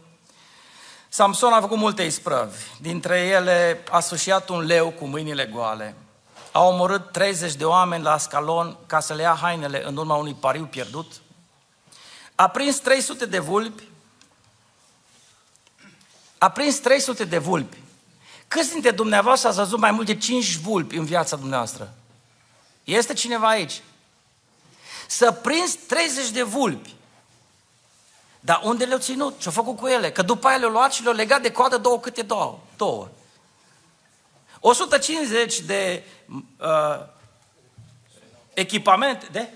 Samson 1.08 1.52
a 1.52 1.60
făcut 1.60 1.78
multe 1.78 2.02
isprăvi, 2.02 2.56
dintre 2.80 3.18
ele 3.18 3.84
a 3.90 4.00
sușiat 4.00 4.48
un 4.48 4.60
leu 4.60 4.90
cu 4.90 5.06
mâinile 5.06 5.46
goale, 5.46 5.94
a 6.52 6.62
omorât 6.62 7.12
30 7.12 7.54
de 7.54 7.64
oameni 7.64 8.02
la 8.02 8.12
Ascalon 8.12 8.76
ca 8.86 9.00
să 9.00 9.14
le 9.14 9.22
ia 9.22 9.38
hainele 9.40 9.86
în 9.86 9.96
urma 9.96 10.14
unui 10.14 10.34
pariu 10.34 10.64
pierdut, 10.64 11.12
a 12.40 12.48
prins 12.48 12.78
300 12.78 13.26
de 13.26 13.38
vulpi, 13.38 13.82
a 16.38 16.50
prins 16.50 16.78
300 16.78 17.24
de 17.24 17.38
vulpi. 17.38 17.76
Câți 18.48 18.72
dintre 18.72 18.90
dumneavoastră 18.90 19.48
ați 19.48 19.58
văzut 19.58 19.78
mai 19.78 19.90
mult 19.90 20.06
de 20.06 20.18
5 20.18 20.56
vulpi 20.56 20.96
în 20.96 21.04
viața 21.04 21.36
dumneavoastră? 21.36 21.94
Este 22.84 23.12
cineva 23.12 23.48
aici? 23.48 23.82
Să 25.06 25.32
prins 25.32 25.74
30 25.74 26.30
de 26.30 26.42
vulpi. 26.42 26.94
Dar 28.40 28.60
unde 28.64 28.84
le-au 28.84 28.98
ținut? 28.98 29.38
Ce-au 29.38 29.52
făcut 29.52 29.76
cu 29.76 29.86
ele? 29.86 30.12
Că 30.12 30.22
după 30.22 30.48
aia 30.48 30.56
le-au 30.56 30.70
luat 30.70 30.92
și 30.92 31.02
le-au 31.02 31.14
legat 31.14 31.42
de 31.42 31.52
coadă 31.52 31.76
două 31.76 32.00
câte 32.00 32.22
două. 32.22 32.58
două. 32.76 33.08
150 34.60 35.60
de 35.60 36.04
uh, 36.60 37.06
echipamente, 38.54 39.26
de? 39.32 39.48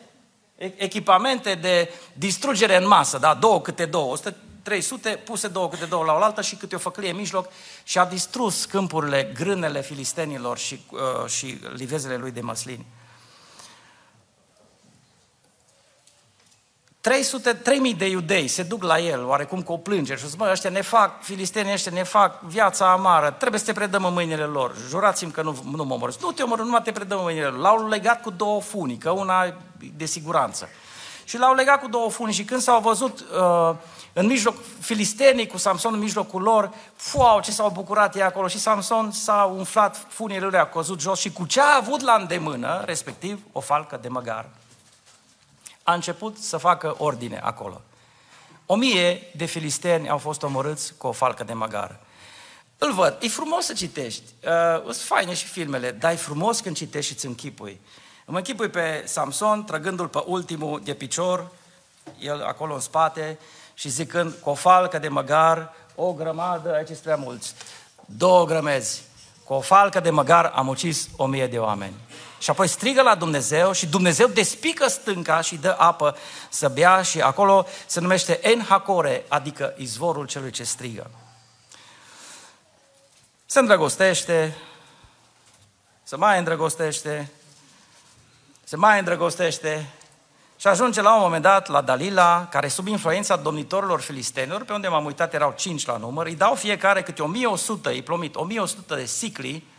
Echipamente 0.76 1.54
de 1.54 1.92
distrugere 2.12 2.76
în 2.76 2.86
masă, 2.86 3.18
da? 3.18 3.34
două 3.34 3.60
câte 3.60 3.84
două, 3.84 4.12
100, 4.12 4.36
300 4.62 5.08
puse 5.24 5.48
două 5.48 5.68
câte 5.68 5.84
două 5.84 6.04
la 6.04 6.12
oaltă 6.12 6.42
și 6.42 6.56
câte 6.56 6.74
o 6.74 6.78
făclie 6.78 7.10
în 7.10 7.16
mijloc 7.16 7.48
și 7.82 7.98
a 7.98 8.04
distrus 8.04 8.64
câmpurile, 8.64 9.32
grânele 9.34 9.82
filistenilor 9.82 10.58
și, 10.58 10.80
uh, 10.90 11.30
și 11.30 11.58
livezele 11.74 12.16
lui 12.16 12.30
de 12.30 12.40
măslini. 12.40 12.86
300, 17.04 17.52
3000 17.52 17.94
de 17.94 18.08
iudei 18.08 18.48
se 18.48 18.62
duc 18.62 18.82
la 18.82 18.98
el, 18.98 19.24
oarecum 19.26 19.62
cu 19.62 19.72
o 19.72 19.76
plângere 19.76 20.18
și 20.18 20.28
zic, 20.28 20.38
mă, 20.38 20.48
ăștia 20.50 20.70
ne 20.70 20.80
fac, 20.80 21.22
filistenii 21.22 21.72
ăștia 21.72 21.92
ne 21.94 22.02
fac 22.02 22.40
viața 22.40 22.92
amară, 22.92 23.30
trebuie 23.30 23.60
să 23.60 23.66
te 23.66 23.72
predăm 23.72 24.04
în 24.04 24.12
mâinile 24.12 24.44
lor, 24.44 24.74
jurați-mi 24.88 25.30
că 25.30 25.42
nu, 25.42 25.56
nu 25.70 25.84
mă 25.84 25.94
omorâți. 25.94 26.18
Nu 26.20 26.32
te 26.32 26.42
omorâți, 26.42 26.66
numai 26.66 26.82
te 26.82 26.92
predăm 26.92 27.18
în 27.18 27.24
mâinile 27.24 27.46
lor. 27.46 27.58
L-au 27.58 27.88
legat 27.88 28.22
cu 28.22 28.30
două 28.30 28.60
funii, 28.60 28.96
că 28.96 29.10
una 29.10 29.54
de 29.96 30.04
siguranță. 30.04 30.68
Și 31.24 31.38
l-au 31.38 31.54
legat 31.54 31.80
cu 31.80 31.88
două 31.88 32.10
funii 32.10 32.34
și 32.34 32.44
când 32.44 32.60
s-au 32.60 32.80
văzut 32.80 33.20
uh, 33.20 33.74
în 34.12 34.26
mijloc, 34.26 34.54
filistenii 34.80 35.46
cu 35.46 35.56
Samson 35.56 35.92
în 35.94 36.00
mijlocul 36.00 36.42
lor, 36.42 36.70
fuau, 36.96 37.40
ce 37.40 37.50
s-au 37.50 37.70
bucurat 37.70 38.16
ei 38.16 38.22
acolo 38.22 38.48
și 38.48 38.58
Samson 38.58 39.10
s-a 39.10 39.52
umflat, 39.56 40.06
funile 40.08 40.46
lui 40.46 40.58
a 40.58 40.66
căzut 40.66 41.00
jos 41.00 41.20
și 41.20 41.32
cu 41.32 41.46
ce 41.46 41.60
a 41.60 41.76
avut 41.76 42.00
la 42.00 42.16
îndemână, 42.20 42.82
respectiv 42.84 43.40
o 43.52 43.60
falcă 43.60 43.98
de 44.02 44.08
măgar 44.08 44.48
a 45.84 45.94
început 45.94 46.38
să 46.38 46.56
facă 46.56 46.94
ordine 46.98 47.40
acolo. 47.42 47.80
O 48.66 48.74
mie 48.74 49.30
de 49.36 49.44
filisteni 49.44 50.08
au 50.08 50.18
fost 50.18 50.42
omorâți 50.42 50.94
cu 50.96 51.06
o 51.06 51.12
falcă 51.12 51.44
de 51.44 51.52
măgar. 51.52 52.00
Îl 52.78 52.92
văd, 52.92 53.18
e 53.20 53.28
frumos 53.28 53.64
să 53.64 53.72
citești, 53.72 54.22
uh, 54.44 54.82
sunt 54.82 54.96
faine 54.96 55.34
și 55.34 55.46
filmele, 55.46 55.90
dar 55.90 56.12
e 56.12 56.16
frumos 56.16 56.60
când 56.60 56.76
citești 56.76 57.06
și 57.06 57.16
îți 57.16 57.26
închipui. 57.26 57.80
Îmi 58.24 58.36
închipui 58.36 58.68
pe 58.68 59.02
Samson, 59.06 59.64
trăgându-l 59.64 60.08
pe 60.08 60.22
ultimul 60.26 60.80
de 60.84 60.94
picior, 60.94 61.50
el 62.18 62.42
acolo 62.42 62.74
în 62.74 62.80
spate, 62.80 63.38
și 63.74 63.88
zicând 63.88 64.32
cu 64.40 64.50
o 64.50 64.54
falcă 64.54 64.98
de 64.98 65.08
măgar, 65.08 65.72
o 65.94 66.12
grămadă, 66.12 66.74
aici 66.74 66.86
sunt 66.86 66.98
prea 66.98 67.16
mulți, 67.16 67.54
două 68.06 68.44
grămezi, 68.44 69.02
cu 69.44 69.52
o 69.52 69.60
falcă 69.60 70.00
de 70.00 70.10
măgar 70.10 70.52
am 70.54 70.68
ucis 70.68 71.08
o 71.16 71.26
mie 71.26 71.46
de 71.46 71.58
oameni. 71.58 71.94
Și 72.44 72.50
apoi 72.50 72.68
strigă 72.68 73.02
la 73.02 73.14
Dumnezeu 73.14 73.72
și 73.72 73.86
Dumnezeu 73.86 74.26
despică 74.26 74.88
stânca 74.88 75.40
și 75.40 75.56
dă 75.56 75.76
apă 75.78 76.16
să 76.48 76.68
bea 76.68 77.02
și 77.02 77.20
acolo 77.20 77.66
se 77.86 78.00
numește 78.00 78.48
Enhakore, 78.48 79.24
adică 79.28 79.74
izvorul 79.76 80.26
celui 80.26 80.50
ce 80.50 80.64
strigă. 80.64 81.10
Se 83.46 83.58
îndrăgostește, 83.58 84.56
se 86.02 86.16
mai 86.16 86.38
îndrăgostește, 86.38 87.30
se 88.64 88.76
mai 88.76 88.98
îndrăgostește 88.98 89.90
Și 90.56 90.66
ajunge 90.66 91.00
la 91.00 91.14
un 91.14 91.22
moment 91.22 91.42
dat 91.42 91.68
la 91.68 91.80
Dalila, 91.80 92.48
care 92.50 92.68
sub 92.68 92.86
influența 92.86 93.36
domnitorilor 93.36 94.00
filistenilor, 94.00 94.64
pe 94.64 94.72
unde 94.72 94.88
m-am 94.88 95.04
uitat 95.04 95.34
erau 95.34 95.54
cinci 95.56 95.86
la 95.86 95.96
număr, 95.96 96.26
îi 96.26 96.34
dau 96.34 96.54
fiecare 96.54 97.02
câte 97.02 97.22
1100, 97.22 97.88
îi 97.88 98.02
plomit 98.02 98.34
1100 98.34 98.94
de 98.94 99.04
sicli, 99.04 99.72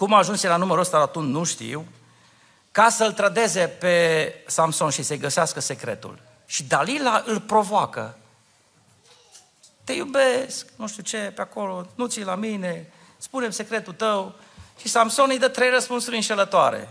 cum 0.00 0.12
a 0.12 0.16
ajuns 0.16 0.42
la 0.42 0.56
numărul 0.56 0.82
ăsta 0.82 0.96
atunci 0.96 1.32
nu 1.32 1.44
știu, 1.44 1.86
ca 2.72 2.88
să-l 2.88 3.12
trădeze 3.12 3.66
pe 3.66 4.34
Samson 4.46 4.90
și 4.90 5.02
să-i 5.02 5.18
găsească 5.18 5.60
secretul. 5.60 6.18
Și 6.46 6.62
Dalila 6.62 7.22
îl 7.26 7.40
provoacă. 7.40 8.16
Te 9.84 9.92
iubesc, 9.92 10.66
nu 10.76 10.88
știu 10.88 11.02
ce, 11.02 11.32
pe 11.34 11.40
acolo, 11.40 11.86
nu 11.94 12.06
ți 12.06 12.22
la 12.22 12.34
mine, 12.34 12.92
spune 13.16 13.50
secretul 13.50 13.92
tău. 13.92 14.34
Și 14.78 14.88
Samson 14.88 15.26
îi 15.30 15.38
dă 15.38 15.48
trei 15.48 15.70
răspunsuri 15.70 16.16
înșelătoare. 16.16 16.88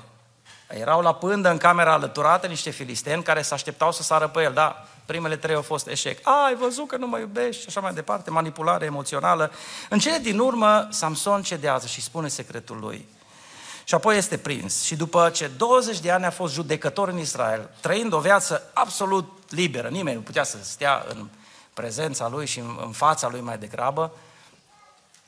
Erau 0.67 1.01
la 1.01 1.13
pândă 1.13 1.49
în 1.49 1.57
camera 1.57 1.93
alăturată 1.93 2.47
niște 2.47 2.69
filisteni 2.69 3.23
care 3.23 3.41
se 3.41 3.53
așteptau 3.53 3.91
să 3.91 4.03
sară 4.03 4.27
pe 4.27 4.41
el, 4.41 4.53
da, 4.53 4.87
primele 5.09 5.37
trei 5.37 5.55
au 5.55 5.61
fost 5.61 5.87
eșec. 5.87 6.19
A, 6.27 6.45
ai 6.45 6.55
văzut 6.55 6.87
că 6.87 6.97
nu 6.97 7.07
mă 7.07 7.19
iubești 7.19 7.61
și 7.61 7.67
așa 7.67 7.79
mai 7.79 7.93
departe, 7.93 8.29
manipulare 8.29 8.85
emoțională. 8.85 9.51
În 9.89 9.99
cele 9.99 10.17
din 10.17 10.39
urmă, 10.39 10.87
Samson 10.91 11.41
cedează 11.41 11.87
și 11.87 12.01
spune 12.01 12.27
secretul 12.27 12.79
lui. 12.79 13.07
Și 13.83 13.95
apoi 13.95 14.17
este 14.17 14.37
prins. 14.37 14.83
Și 14.83 14.95
după 14.95 15.29
ce 15.29 15.51
20 15.57 15.99
de 15.99 16.11
ani 16.11 16.25
a 16.25 16.29
fost 16.29 16.53
judecător 16.53 17.07
în 17.07 17.17
Israel, 17.17 17.69
trăind 17.79 18.13
o 18.13 18.19
viață 18.19 18.69
absolut 18.73 19.31
liberă, 19.49 19.87
nimeni 19.87 20.15
nu 20.15 20.21
putea 20.21 20.43
să 20.43 20.57
stea 20.61 21.05
în 21.09 21.27
prezența 21.73 22.27
lui 22.27 22.45
și 22.45 22.59
în 22.59 22.91
fața 22.91 23.29
lui 23.29 23.41
mai 23.41 23.57
degrabă, 23.57 24.11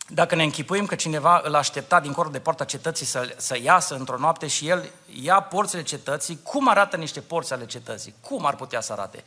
dacă 0.07 0.35
ne 0.35 0.43
închipuim 0.43 0.85
că 0.85 0.95
cineva 0.95 1.41
îl 1.43 1.55
aștepta 1.55 1.99
din 1.99 2.11
corul 2.11 2.31
de 2.31 2.39
poarta 2.39 2.63
cetății 2.63 3.05
să, 3.05 3.35
să 3.37 3.57
iasă 3.61 3.95
într-o 3.95 4.17
noapte 4.17 4.47
și 4.47 4.67
el 4.67 4.89
ia 5.21 5.41
porțile 5.41 5.83
cetății, 5.83 6.39
cum 6.43 6.67
arată 6.67 6.97
niște 6.97 7.19
porți 7.19 7.53
ale 7.53 7.65
cetății? 7.65 8.13
Cum 8.21 8.45
ar 8.45 8.55
putea 8.55 8.81
să 8.81 8.91
arate? 8.91 9.23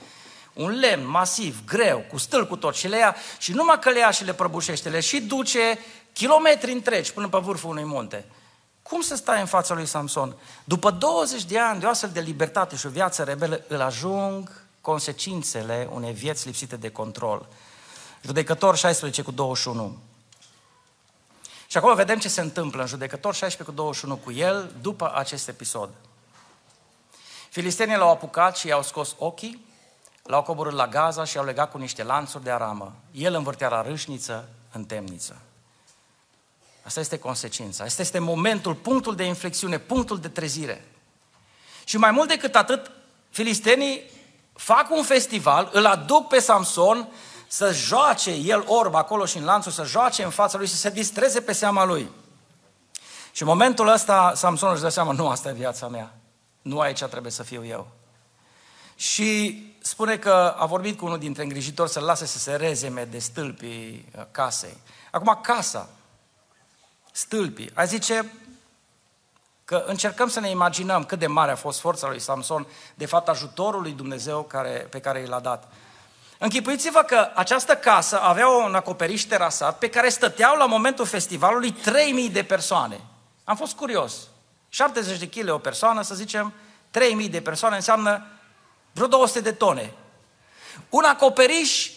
Un 0.55 0.79
lemn 0.79 1.07
masiv, 1.07 1.65
greu, 1.67 2.05
cu 2.11 2.17
stâl 2.17 2.47
cu 2.47 2.57
tot 2.57 2.75
și 2.75 2.89
le 2.89 2.97
ia 2.97 3.17
și 3.39 3.53
numai 3.53 3.79
că 3.79 3.91
le 3.91 3.99
ia 3.99 4.11
și 4.11 4.25
le 4.25 4.35
prăbușește, 4.35 4.89
le 4.89 5.01
și 5.01 5.21
duce 5.21 5.79
kilometri 6.13 6.73
întregi 6.73 7.13
până 7.13 7.29
pe 7.29 7.39
vârful 7.39 7.71
unui 7.71 7.85
munte. 7.85 8.25
Cum 8.83 9.01
să 9.01 9.17
stai 9.17 9.41
în 9.41 9.47
fața 9.47 9.75
lui 9.75 9.87
Samson? 9.87 10.37
După 10.65 10.91
20 10.91 11.45
de 11.45 11.59
ani 11.59 11.81
de 11.81 11.87
o 11.87 11.89
astfel 11.89 12.11
de 12.11 12.21
libertate 12.21 12.77
și 12.77 12.87
o 12.87 12.91
viață 12.91 13.23
rebelă, 13.23 13.65
îl 13.69 13.81
ajung 13.81 14.67
consecințele 14.81 15.89
unei 15.93 16.13
vieți 16.13 16.47
lipsite 16.47 16.77
de 16.77 16.91
control. 16.91 17.47
Judecător 18.23 18.77
16 18.77 19.23
cu 19.23 19.31
21. 19.31 19.99
Și 21.67 21.77
acum 21.77 21.95
vedem 21.95 22.19
ce 22.19 22.29
se 22.29 22.41
întâmplă 22.41 22.81
în 22.81 22.87
judecător 22.87 23.35
16 23.35 23.63
cu 23.63 23.77
21 23.77 24.17
cu 24.17 24.33
el 24.33 24.75
după 24.81 25.13
acest 25.15 25.49
episod. 25.49 25.91
Filistenii 27.51 27.97
l-au 27.97 28.11
apucat 28.11 28.57
și 28.57 28.67
i-au 28.67 28.83
scos 28.83 29.15
ochii, 29.19 29.67
l-au 30.25 30.43
coborât 30.43 30.73
la 30.73 30.87
Gaza 30.87 31.25
și 31.25 31.37
i-au 31.37 31.45
legat 31.45 31.71
cu 31.71 31.79
niște 31.79 32.03
lanțuri 32.03 32.45
de 32.45 32.51
aramă. 32.51 32.95
El 33.13 33.35
învârtea 33.35 33.69
la 33.69 33.83
râșniță 33.83 34.49
în 34.73 34.85
temniță. 34.85 35.37
Asta 36.83 37.01
este 37.01 37.19
consecința. 37.19 37.85
Asta 37.85 38.03
este 38.03 38.19
momentul, 38.19 38.75
punctul 38.75 39.15
de 39.15 39.25
inflexiune, 39.25 39.79
punctul 39.79 40.21
de 40.21 40.29
trezire. 40.29 40.85
Și 41.85 41.97
mai 41.97 42.11
mult 42.11 42.29
decât 42.29 42.55
atât, 42.55 42.91
filistenii 43.31 44.11
fac 44.53 44.91
un 44.91 45.03
festival, 45.03 45.69
îl 45.73 45.87
aduc 45.87 46.29
pe 46.29 46.39
Samson 46.39 47.09
să 47.47 47.73
joace 47.73 48.31
el 48.31 48.65
orb 48.67 48.95
acolo 48.95 49.25
și 49.25 49.37
în 49.37 49.45
lanțul, 49.45 49.73
să 49.73 49.85
joace 49.85 50.23
în 50.23 50.31
fața 50.31 50.59
lui, 50.59 50.67
să 50.67 50.77
se 50.77 50.91
distreze 50.91 51.41
pe 51.41 51.53
seama 51.53 51.85
lui. 51.85 52.11
Și 53.33 53.43
în 53.43 53.49
momentul 53.49 53.89
ăsta 53.89 54.33
Samson 54.35 54.73
își 54.73 54.83
dă 54.83 54.89
seama, 54.89 55.13
nu, 55.13 55.29
asta 55.29 55.49
e 55.49 55.53
viața 55.53 55.89
mea. 55.89 56.15
Nu 56.63 56.81
aici 56.81 57.03
trebuie 57.05 57.33
să 57.33 57.43
fiu 57.43 57.65
eu. 57.65 57.87
Și 58.97 59.59
spune 59.87 60.17
că 60.17 60.55
a 60.59 60.67
vorbit 60.67 60.99
cu 60.99 61.05
unul 61.05 61.19
dintre 61.19 61.43
îngrijitori 61.43 61.91
să-l 61.91 62.03
lase 62.03 62.27
să 62.27 62.39
se 62.39 62.57
rezeme 62.57 63.05
de 63.05 63.19
stâlpii 63.19 64.09
uh, 64.17 64.25
casei. 64.31 64.77
Acum 65.11 65.39
casa, 65.43 65.89
stâlpii, 67.13 67.71
a 67.75 67.85
zice 67.85 68.33
că 69.65 69.85
încercăm 69.87 70.29
să 70.29 70.41
ne 70.41 70.51
imaginăm 70.51 71.05
cât 71.05 71.19
de 71.19 71.27
mare 71.27 71.51
a 71.51 71.57
fost 71.57 71.81
forța 71.81 72.09
lui 72.09 72.19
Samson, 72.19 72.67
de 72.95 73.07
fapt 73.07 73.29
ajutorul 73.29 73.83
lui 73.83 73.93
Dumnezeu 73.93 74.43
care, 74.43 74.87
pe 74.91 75.01
care 75.01 75.21
i 75.21 75.27
l-a 75.27 75.41
dat. 75.41 75.73
Închipuiți-vă 76.39 77.03
că 77.03 77.31
această 77.35 77.77
casă 77.77 78.21
avea 78.21 78.49
un 78.49 78.75
acoperiș 78.75 79.23
terasat 79.23 79.79
pe 79.79 79.89
care 79.89 80.09
stăteau 80.09 80.57
la 80.57 80.67
momentul 80.67 81.07
festivalului 81.07 81.73
3000 81.73 82.31
de 82.31 82.43
persoane. 82.43 83.01
Am 83.45 83.57
fost 83.57 83.75
curios. 83.75 84.15
70 84.69 85.19
de 85.19 85.29
kg 85.29 85.51
o 85.51 85.59
persoană, 85.59 86.03
să 86.03 86.15
zicem, 86.15 86.53
3000 86.91 87.29
de 87.29 87.41
persoane 87.41 87.77
înseamnă 87.77 88.27
vreo 88.95 89.07
200 89.07 89.41
de 89.41 89.53
tone. 89.53 89.93
Un 90.89 91.05
acoperiș 91.05 91.91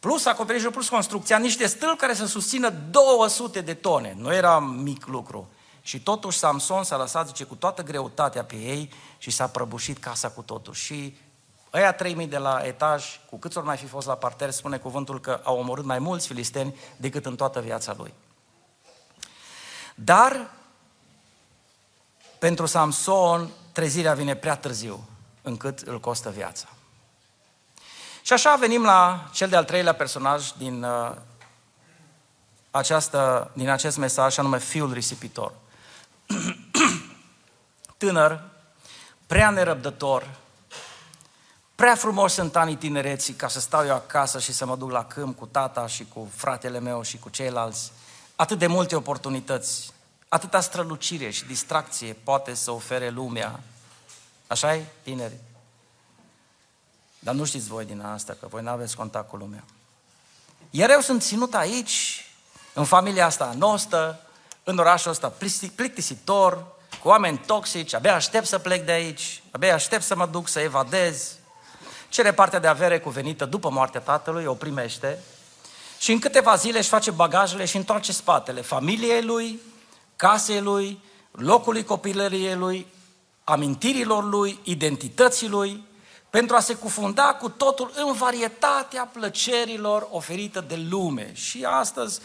plus 0.00 0.26
acoperișul 0.26 0.70
plus 0.70 0.88
construcția, 0.88 1.38
niște 1.38 1.66
stâlpi 1.66 1.96
care 1.96 2.14
să 2.14 2.26
susțină 2.26 2.68
200 2.90 3.60
de 3.60 3.74
tone. 3.74 4.14
Nu 4.18 4.34
era 4.34 4.58
mic 4.58 5.06
lucru. 5.06 5.48
Și 5.82 6.00
totuși 6.00 6.38
Samson 6.38 6.84
s-a 6.84 6.96
lăsat, 6.96 7.26
zice, 7.26 7.44
cu 7.44 7.54
toată 7.54 7.82
greutatea 7.82 8.44
pe 8.44 8.56
ei 8.56 8.92
și 9.18 9.30
s-a 9.30 9.46
prăbușit 9.46 9.98
casa 9.98 10.30
cu 10.30 10.42
totul. 10.42 10.74
Și 10.74 11.16
Ăia 11.72 11.92
3000 11.92 12.26
de 12.26 12.38
la 12.38 12.60
etaj, 12.64 13.20
cu 13.28 13.38
câți 13.38 13.56
ori 13.56 13.66
mai 13.66 13.76
fi 13.76 13.86
fost 13.86 14.06
la 14.06 14.14
parter, 14.14 14.50
spune 14.50 14.78
cuvântul 14.78 15.20
că 15.20 15.40
au 15.42 15.58
omorât 15.58 15.84
mai 15.84 15.98
mulți 15.98 16.26
filisteni 16.26 16.74
decât 16.96 17.26
în 17.26 17.36
toată 17.36 17.60
viața 17.60 17.94
lui. 17.96 18.14
Dar 19.94 20.50
pentru 22.38 22.66
Samson 22.66 23.50
trezirea 23.72 24.14
vine 24.14 24.36
prea 24.36 24.56
târziu, 24.56 25.08
încât 25.42 25.78
îl 25.78 26.00
costă 26.00 26.30
viața. 26.30 26.68
Și 28.22 28.32
așa 28.32 28.54
venim 28.54 28.82
la 28.82 29.28
cel 29.32 29.48
de-al 29.48 29.64
treilea 29.64 29.94
personaj 29.94 30.50
din, 30.50 30.82
uh, 30.82 31.12
această, 32.70 33.50
din 33.54 33.68
acest 33.68 33.96
mesaj, 33.96 34.38
anume 34.38 34.58
fiul 34.58 34.92
risipitor. 34.92 35.52
Tânăr, 37.98 38.42
prea 39.26 39.50
nerăbdător, 39.50 40.26
Prea 41.80 41.94
frumos 41.94 42.32
sunt 42.32 42.56
anii 42.56 42.76
tinereții 42.76 43.34
ca 43.34 43.48
să 43.48 43.60
stau 43.60 43.86
eu 43.86 43.94
acasă 43.94 44.38
și 44.38 44.52
să 44.52 44.66
mă 44.66 44.76
duc 44.76 44.90
la 44.90 45.04
câmp 45.04 45.38
cu 45.38 45.46
tata 45.46 45.86
și 45.86 46.06
cu 46.14 46.28
fratele 46.34 46.78
meu 46.78 47.02
și 47.02 47.18
cu 47.18 47.28
ceilalți. 47.28 47.92
Atât 48.36 48.58
de 48.58 48.66
multe 48.66 48.96
oportunități, 48.96 49.92
atâta 50.28 50.60
strălucire 50.60 51.30
și 51.30 51.44
distracție 51.46 52.16
poate 52.24 52.54
să 52.54 52.70
ofere 52.70 53.08
lumea. 53.08 53.60
Așa 54.50 54.74
e, 54.74 54.84
tineri? 55.02 55.34
Dar 57.18 57.34
nu 57.34 57.44
știți 57.44 57.68
voi 57.68 57.84
din 57.84 58.00
asta, 58.00 58.36
că 58.40 58.46
voi 58.46 58.62
nu 58.62 58.70
aveți 58.70 58.96
contact 58.96 59.28
cu 59.28 59.36
lumea. 59.36 59.64
Iar 60.70 60.90
eu 60.90 61.00
sunt 61.00 61.22
ținut 61.22 61.54
aici, 61.54 62.26
în 62.72 62.84
familia 62.84 63.26
asta 63.26 63.54
nostă, 63.58 64.20
în 64.64 64.78
orașul 64.78 65.10
ăsta 65.10 65.32
plictisitor, 65.74 66.66
cu 67.02 67.08
oameni 67.08 67.38
toxici, 67.38 67.94
abia 67.94 68.14
aștept 68.14 68.46
să 68.46 68.58
plec 68.58 68.84
de 68.84 68.92
aici, 68.92 69.42
abia 69.50 69.74
aștept 69.74 70.02
să 70.02 70.16
mă 70.16 70.26
duc 70.26 70.48
să 70.48 70.60
evadez, 70.60 71.34
cere 72.08 72.32
partea 72.32 72.58
de 72.58 72.66
avere 72.66 73.00
cuvenită 73.00 73.44
după 73.44 73.70
moartea 73.70 74.00
tatălui, 74.00 74.44
o 74.44 74.54
primește 74.54 75.18
și 75.98 76.12
în 76.12 76.18
câteva 76.18 76.54
zile 76.54 76.78
își 76.78 76.88
face 76.88 77.10
bagajele 77.10 77.64
și 77.64 77.76
întoarce 77.76 78.12
spatele 78.12 78.60
familiei 78.60 79.22
lui, 79.22 79.60
casei 80.16 80.60
lui, 80.60 81.02
locului 81.30 81.84
copilăriei 81.84 82.54
lui, 82.54 82.86
amintirilor 83.44 84.24
lui, 84.24 84.58
identității 84.62 85.48
lui, 85.48 85.84
pentru 86.30 86.56
a 86.56 86.60
se 86.60 86.74
cufunda 86.74 87.34
cu 87.34 87.48
totul 87.48 87.92
în 87.94 88.12
varietatea 88.12 89.08
plăcerilor 89.12 90.08
oferite 90.10 90.60
de 90.60 90.86
lume. 90.90 91.30
Și 91.34 91.64
astăzi, 91.64 92.20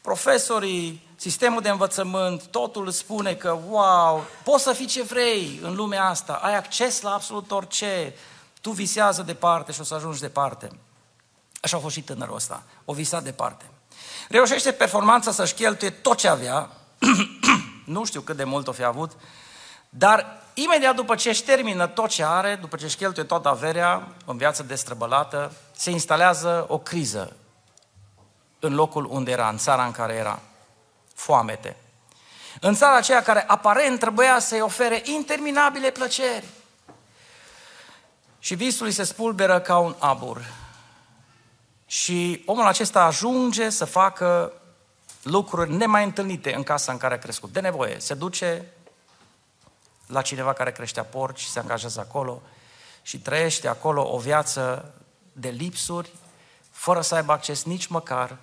profesorii, 0.00 1.08
sistemul 1.16 1.60
de 1.60 1.68
învățământ, 1.68 2.42
totul 2.46 2.90
spune 2.90 3.34
că, 3.34 3.58
wow, 3.68 4.24
poți 4.44 4.62
să 4.62 4.72
fii 4.72 4.86
ce 4.86 5.02
vrei 5.02 5.60
în 5.62 5.74
lumea 5.74 6.04
asta, 6.04 6.32
ai 6.32 6.56
acces 6.56 7.00
la 7.00 7.12
absolut 7.12 7.50
orice, 7.50 8.14
tu 8.60 8.70
visează 8.70 9.22
departe 9.22 9.72
și 9.72 9.80
o 9.80 9.84
să 9.84 9.94
ajungi 9.94 10.20
departe. 10.20 10.70
Așa 11.60 11.76
a 11.76 11.80
fost 11.80 11.94
și 11.94 12.02
tânărul 12.02 12.34
ăsta. 12.34 12.62
O 12.84 12.92
visa 12.92 13.20
departe. 13.20 13.64
Reușește 14.28 14.72
performanța 14.72 15.32
să-și 15.32 15.54
cheltuie 15.54 15.90
tot 15.90 16.18
ce 16.18 16.28
avea, 16.28 16.70
nu 17.84 18.04
știu 18.04 18.20
cât 18.20 18.36
de 18.36 18.44
mult 18.44 18.68
o 18.68 18.72
fi 18.72 18.84
avut, 18.84 19.12
dar 19.94 20.42
imediat 20.54 20.94
după 20.94 21.14
ce 21.14 21.28
își 21.28 21.42
termină 21.42 21.86
tot 21.86 22.08
ce 22.08 22.24
are, 22.24 22.54
după 22.54 22.76
ce 22.76 22.84
își 22.84 22.96
cheltuie 22.96 23.24
toată 23.24 23.48
averea 23.48 24.08
în 24.24 24.36
viață 24.36 24.62
destrăbălată, 24.62 25.52
se 25.76 25.90
instalează 25.90 26.64
o 26.68 26.78
criză 26.78 27.36
în 28.58 28.74
locul 28.74 29.06
unde 29.10 29.30
era, 29.30 29.48
în 29.48 29.58
țara 29.58 29.84
în 29.84 29.90
care 29.90 30.14
era. 30.14 30.40
Foamete. 31.14 31.76
În 32.60 32.74
țara 32.74 32.96
aceea 32.96 33.22
care 33.22 33.44
aparent 33.46 33.98
trebuia 33.98 34.38
să-i 34.38 34.60
ofere 34.60 35.02
interminabile 35.04 35.90
plăceri. 35.90 36.46
Și 38.38 38.54
visul 38.54 38.86
îi 38.86 38.92
se 38.92 39.04
spulberă 39.04 39.60
ca 39.60 39.78
un 39.78 39.94
abur. 39.98 40.44
Și 41.86 42.42
omul 42.46 42.66
acesta 42.66 43.04
ajunge 43.04 43.70
să 43.70 43.84
facă 43.84 44.52
lucruri 45.22 45.72
nemai 45.72 46.04
întâlnite 46.04 46.54
în 46.54 46.62
casa 46.62 46.92
în 46.92 46.98
care 46.98 47.14
a 47.14 47.18
crescut. 47.18 47.52
De 47.52 47.60
nevoie. 47.60 47.98
Se 47.98 48.14
duce 48.14 48.72
la 50.12 50.22
cineva 50.22 50.52
care 50.52 50.72
creștea 50.72 51.04
porci 51.04 51.38
și 51.38 51.50
se 51.50 51.58
angajează 51.58 52.00
acolo 52.00 52.42
și 53.02 53.20
trăiește 53.20 53.68
acolo 53.68 54.14
o 54.14 54.18
viață 54.18 54.94
de 55.32 55.48
lipsuri, 55.48 56.12
fără 56.70 57.00
să 57.00 57.14
aibă 57.14 57.32
acces 57.32 57.64
nici 57.64 57.86
măcar 57.86 58.38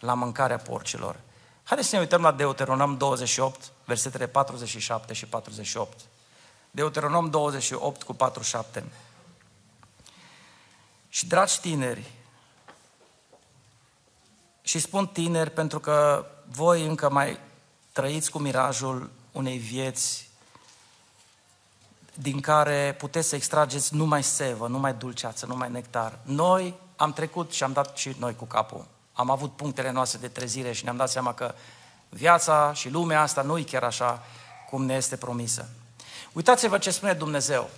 la 0.00 0.14
mâncarea 0.14 0.56
porcilor. 0.56 1.16
Haideți 1.62 1.88
să 1.88 1.94
ne 1.94 2.00
uităm 2.00 2.22
la 2.22 2.32
Deuteronom 2.32 2.96
28, 2.96 3.72
versetele 3.84 4.26
47 4.26 5.12
și 5.12 5.26
48. 5.26 6.00
Deuteronom 6.70 7.30
28 7.30 8.02
cu 8.02 8.14
47. 8.14 8.84
Și 11.08 11.26
dragi 11.26 11.60
tineri, 11.60 12.10
și 14.62 14.78
spun 14.78 15.06
tineri 15.06 15.50
pentru 15.50 15.80
că 15.80 16.26
voi 16.44 16.86
încă 16.86 17.10
mai 17.10 17.38
trăiți 17.92 18.30
cu 18.30 18.38
mirajul 18.38 19.10
unei 19.32 19.58
vieți 19.58 20.25
din 22.18 22.40
care 22.40 22.94
puteți 22.98 23.28
să 23.28 23.34
extrageți 23.34 23.94
numai 23.94 24.22
sevă, 24.22 24.68
numai 24.68 24.94
dulceață, 24.94 25.46
numai 25.46 25.70
nectar. 25.70 26.18
Noi 26.22 26.74
am 26.96 27.12
trecut 27.12 27.52
și 27.52 27.62
am 27.62 27.72
dat 27.72 27.96
și 27.96 28.16
noi 28.18 28.36
cu 28.36 28.44
capul. 28.44 28.86
Am 29.12 29.30
avut 29.30 29.52
punctele 29.52 29.90
noastre 29.90 30.18
de 30.20 30.28
trezire 30.28 30.72
și 30.72 30.84
ne-am 30.84 30.96
dat 30.96 31.10
seama 31.10 31.34
că 31.34 31.54
viața 32.08 32.72
și 32.72 32.90
lumea 32.90 33.20
asta 33.20 33.42
nu 33.42 33.58
e 33.58 33.62
chiar 33.62 33.82
așa 33.82 34.22
cum 34.70 34.84
ne 34.84 34.94
este 34.94 35.16
promisă. 35.16 35.68
Uitați-vă 36.32 36.78
ce 36.78 36.90
spune 36.90 37.12
Dumnezeu. 37.12 37.70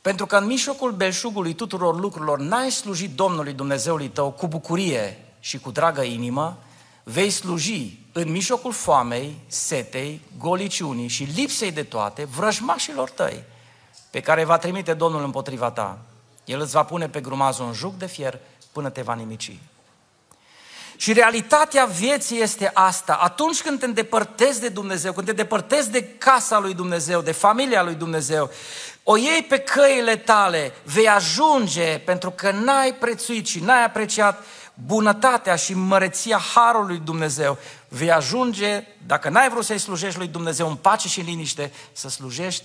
Pentru 0.00 0.26
că 0.26 0.36
în 0.36 0.46
mijlocul 0.46 0.92
belșugului 0.92 1.54
tuturor 1.54 2.00
lucrurilor 2.00 2.38
n-ai 2.38 2.70
slujit 2.70 3.14
Domnului 3.14 3.52
Dumnezeului 3.52 4.08
tău 4.08 4.30
cu 4.30 4.46
bucurie 4.46 5.18
și 5.40 5.58
cu 5.58 5.70
dragă 5.70 6.02
inimă, 6.02 6.58
vei 7.02 7.30
sluji 7.30 7.98
în 8.12 8.30
mijlocul 8.30 8.72
foamei, 8.72 9.38
setei, 9.46 10.20
goliciunii 10.38 11.08
și 11.08 11.22
lipsei 11.22 11.72
de 11.72 11.82
toate 11.82 12.24
vrăjmașilor 12.24 13.10
tăi, 13.10 13.44
pe 14.14 14.20
care 14.20 14.44
va 14.44 14.58
trimite 14.58 14.92
Domnul 14.92 15.24
împotriva 15.24 15.70
ta. 15.70 15.98
El 16.44 16.60
îți 16.60 16.72
va 16.72 16.84
pune 16.84 17.08
pe 17.08 17.20
grumazul 17.20 17.64
un 17.64 17.72
juc 17.72 17.94
de 17.98 18.06
fier 18.06 18.38
până 18.72 18.90
te 18.90 19.02
va 19.02 19.14
nimici. 19.14 19.58
Și 20.96 21.12
realitatea 21.12 21.84
vieții 21.84 22.40
este 22.40 22.70
asta. 22.74 23.14
Atunci 23.14 23.62
când 23.62 23.78
te 23.78 23.84
îndepărtezi 23.84 24.60
de 24.60 24.68
Dumnezeu, 24.68 25.12
când 25.12 25.26
te 25.26 25.32
depărtezi 25.32 25.90
de 25.90 26.04
casa 26.04 26.58
lui 26.58 26.74
Dumnezeu, 26.74 27.20
de 27.20 27.32
familia 27.32 27.82
lui 27.82 27.94
Dumnezeu, 27.94 28.50
o 29.02 29.16
iei 29.16 29.42
pe 29.42 29.58
căile 29.58 30.16
tale, 30.16 30.72
vei 30.84 31.08
ajunge 31.08 31.98
pentru 31.98 32.30
că 32.30 32.50
n-ai 32.50 32.94
prețuit 32.94 33.46
și 33.46 33.60
n-ai 33.60 33.84
apreciat 33.84 34.44
bunătatea 34.74 35.56
și 35.56 35.74
măreția 35.74 36.38
Harului 36.54 37.00
Dumnezeu, 37.04 37.58
vei 37.88 38.12
ajunge, 38.12 38.86
dacă 39.06 39.28
n-ai 39.28 39.48
vrut 39.48 39.64
să-i 39.64 39.78
slujești 39.78 40.18
lui 40.18 40.28
Dumnezeu 40.28 40.68
în 40.68 40.76
pace 40.76 41.08
și 41.08 41.20
în 41.20 41.26
liniște, 41.26 41.72
să 41.92 42.08
slujești 42.08 42.64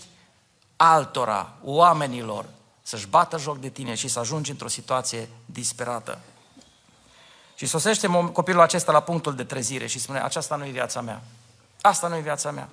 altora, 0.82 1.50
oamenilor, 1.64 2.46
să-și 2.82 3.08
bată 3.08 3.38
joc 3.38 3.58
de 3.58 3.70
tine 3.70 3.96
și 3.96 4.08
să 4.08 4.20
ajungi 4.20 4.52
într-o 4.52 4.68
situație 4.68 5.30
disperată. 5.46 6.20
Și 7.56 7.66
sosește 7.66 8.08
copilul 8.34 8.62
acesta 8.62 8.92
la 8.92 9.00
punctul 9.00 9.36
de 9.36 9.44
trezire 9.44 9.88
și 9.88 10.00
spune, 10.00 10.20
aceasta 10.20 10.56
nu 10.56 10.66
e 10.66 10.70
viața 10.70 11.02
mea. 11.02 11.22
Asta 11.82 12.08
nu 12.08 12.16
e 12.16 12.20
viața 12.20 12.52
mea. 12.52 12.70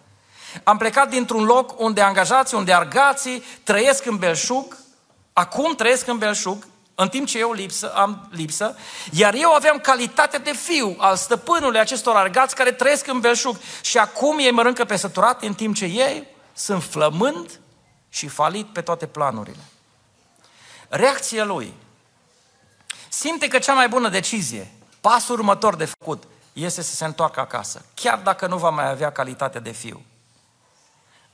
Am 0.65 0.77
plecat 0.77 1.09
dintr-un 1.09 1.45
loc 1.45 1.81
unde 1.81 2.01
angajații, 2.01 2.57
unde 2.57 2.73
argații 2.73 3.43
trăiesc 3.63 4.07
în 4.07 4.17
belșug, 4.17 4.77
acum 5.33 5.75
trăiesc 5.75 6.07
în 6.07 6.19
belșug, 6.19 6.67
în 6.95 7.09
timp 7.09 7.27
ce 7.27 7.39
eu 7.39 7.53
lipsă, 7.53 7.95
am 7.95 8.29
lipsă, 8.31 8.77
iar 9.13 9.35
eu 9.35 9.53
aveam 9.53 9.79
calitatea 9.79 10.39
de 10.39 10.53
fiu 10.53 10.95
al 10.99 11.17
stăpânului 11.17 11.79
acestor 11.79 12.17
argați 12.17 12.55
care 12.55 12.73
trăiesc 12.73 13.07
în 13.07 13.21
belșug 13.21 13.57
și 13.83 13.99
acum 13.99 14.39
ei 14.39 14.51
mănâncă 14.51 14.85
pe 14.85 14.97
săturate 14.97 15.47
în 15.47 15.55
timp 15.55 15.75
ce 15.75 15.85
ei 15.85 16.27
sunt 16.53 16.83
flămând 16.83 17.61
și 18.17 18.29
falit 18.29 18.67
pe 18.67 18.81
toate 18.81 19.07
planurile. 19.07 19.63
Reacția 20.89 21.45
lui 21.45 21.75
simte 23.09 23.49
că 23.49 23.59
cea 23.59 23.73
mai 23.73 23.89
bună 23.89 24.09
decizie, 24.09 24.73
pasul 25.01 25.39
următor 25.39 25.77
de 25.77 25.85
făcut, 25.85 26.23
este 26.53 26.83
să 26.83 26.95
se 26.95 27.05
întoarcă 27.05 27.41
acasă, 27.41 27.85
chiar 27.95 28.19
dacă 28.19 28.47
nu 28.47 28.59
va 28.59 28.71
mai 28.71 28.89
avea 28.89 29.13
calitatea 29.13 29.61
de 29.61 29.71
fiu. 29.71 30.05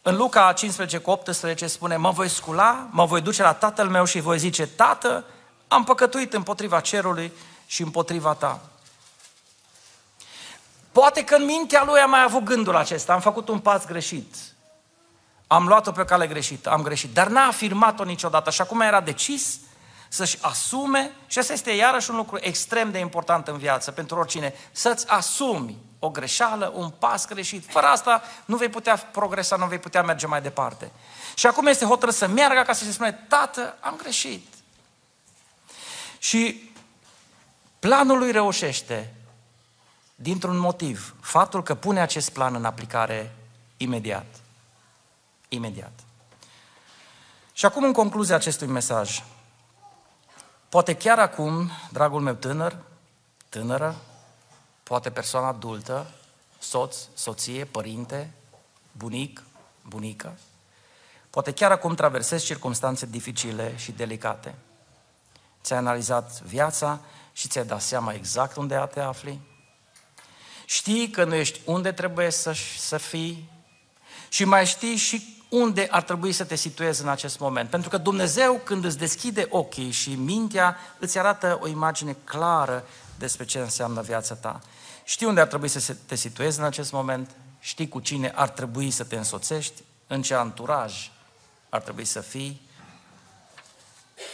În 0.02 0.16
Luca 0.16 0.52
15 0.52 0.98
cu 0.98 1.10
18 1.10 1.66
spune, 1.66 1.96
mă 1.96 2.10
voi 2.10 2.28
scula, 2.28 2.88
mă 2.90 3.04
voi 3.04 3.20
duce 3.20 3.42
la 3.42 3.54
tatăl 3.54 3.88
meu 3.88 4.04
și 4.04 4.20
voi 4.20 4.38
zice, 4.38 4.66
tată, 4.66 5.24
am 5.68 5.84
păcătuit 5.84 6.32
împotriva 6.32 6.80
cerului 6.80 7.32
și 7.66 7.82
împotriva 7.82 8.34
ta. 8.34 8.60
Poate 10.92 11.24
că 11.24 11.34
în 11.34 11.44
mintea 11.44 11.84
lui 11.84 12.00
am 12.00 12.10
mai 12.10 12.22
avut 12.22 12.42
gândul 12.42 12.76
acesta, 12.76 13.12
am 13.12 13.20
făcut 13.20 13.48
un 13.48 13.58
pas 13.58 13.86
greșit. 13.86 14.34
Am 15.52 15.66
luat-o 15.66 15.92
pe 15.92 16.00
o 16.00 16.04
cale 16.04 16.26
greșită, 16.26 16.70
am 16.70 16.82
greșit, 16.82 17.14
dar 17.14 17.28
n-a 17.28 17.46
afirmat-o 17.46 18.04
niciodată 18.04 18.50
și 18.50 18.60
acum 18.60 18.80
era 18.80 19.00
decis 19.00 19.58
să-și 20.08 20.38
asume, 20.40 21.10
și 21.26 21.38
asta 21.38 21.52
este 21.52 21.70
iarăși 21.70 22.10
un 22.10 22.16
lucru 22.16 22.38
extrem 22.40 22.90
de 22.90 22.98
important 22.98 23.48
în 23.48 23.58
viață 23.58 23.90
pentru 23.90 24.16
oricine, 24.16 24.54
să-ți 24.70 25.08
asumi 25.08 25.78
o 25.98 26.10
greșeală, 26.10 26.72
un 26.74 26.90
pas 26.98 27.26
greșit. 27.26 27.70
Fără 27.70 27.86
asta 27.86 28.22
nu 28.44 28.56
vei 28.56 28.68
putea 28.68 28.96
progresa, 28.96 29.56
nu 29.56 29.66
vei 29.66 29.78
putea 29.78 30.02
merge 30.02 30.26
mai 30.26 30.42
departe. 30.42 30.90
Și 31.34 31.46
acum 31.46 31.66
este 31.66 31.84
hotărât 31.84 32.14
să 32.14 32.26
meargă 32.26 32.62
ca 32.62 32.72
să-și 32.72 32.92
spune, 32.92 33.12
tată, 33.28 33.76
am 33.80 33.96
greșit. 33.96 34.46
Și 36.18 36.72
planul 37.78 38.18
lui 38.18 38.30
reușește 38.30 39.14
dintr-un 40.14 40.58
motiv, 40.58 41.14
faptul 41.20 41.62
că 41.62 41.74
pune 41.74 42.00
acest 42.00 42.30
plan 42.30 42.54
în 42.54 42.64
aplicare 42.64 43.34
imediat. 43.76 44.41
Imediat. 45.54 45.92
Și 47.52 47.64
acum, 47.64 47.84
în 47.84 47.92
concluzia 47.92 48.34
acestui 48.34 48.66
mesaj, 48.66 49.22
poate 50.68 50.96
chiar 50.96 51.18
acum, 51.18 51.70
dragul 51.90 52.20
meu 52.20 52.34
tânăr, 52.34 52.76
tânără, 53.48 53.96
poate 54.82 55.10
persoană 55.10 55.46
adultă, 55.46 56.10
soț, 56.58 56.96
soție, 57.14 57.64
părinte, 57.64 58.32
bunic, 58.92 59.42
bunică, 59.88 60.38
poate 61.30 61.52
chiar 61.52 61.70
acum 61.70 61.94
traversezi 61.94 62.44
circunstanțe 62.44 63.06
dificile 63.06 63.76
și 63.76 63.92
delicate. 63.92 64.54
Ți-ai 65.62 65.78
analizat 65.78 66.40
viața 66.40 67.00
și 67.32 67.48
ți-ai 67.48 67.66
dat 67.66 67.80
seama 67.80 68.12
exact 68.12 68.56
unde 68.56 68.88
te 68.92 69.00
afli? 69.00 69.40
Știi 70.64 71.10
că 71.10 71.24
nu 71.24 71.34
ești 71.34 71.60
unde 71.64 71.92
trebuie 71.92 72.30
să, 72.30 72.54
să 72.78 72.96
fii 72.96 73.50
și 74.28 74.44
mai 74.44 74.66
știi 74.66 74.96
și 74.96 75.41
unde 75.52 75.88
ar 75.90 76.02
trebui 76.02 76.32
să 76.32 76.44
te 76.44 76.54
situezi 76.54 77.02
în 77.02 77.08
acest 77.08 77.38
moment. 77.38 77.70
Pentru 77.70 77.88
că 77.88 77.96
Dumnezeu, 77.96 78.60
când 78.64 78.84
îți 78.84 78.98
deschide 78.98 79.46
ochii 79.50 79.90
și 79.90 80.10
mintea, 80.10 80.76
îți 80.98 81.18
arată 81.18 81.58
o 81.62 81.68
imagine 81.68 82.16
clară 82.24 82.84
despre 83.18 83.44
ce 83.44 83.58
înseamnă 83.58 84.00
viața 84.00 84.34
ta. 84.34 84.60
Știi 85.04 85.26
unde 85.26 85.40
ar 85.40 85.46
trebui 85.46 85.68
să 85.68 85.96
te 86.06 86.14
situezi 86.14 86.58
în 86.58 86.64
acest 86.64 86.92
moment, 86.92 87.30
știi 87.58 87.88
cu 87.88 88.00
cine 88.00 88.32
ar 88.34 88.48
trebui 88.48 88.90
să 88.90 89.04
te 89.04 89.16
însoțești, 89.16 89.82
în 90.06 90.22
ce 90.22 90.34
anturaj 90.34 91.10
ar 91.68 91.80
trebui 91.80 92.04
să 92.04 92.20
fii, 92.20 92.60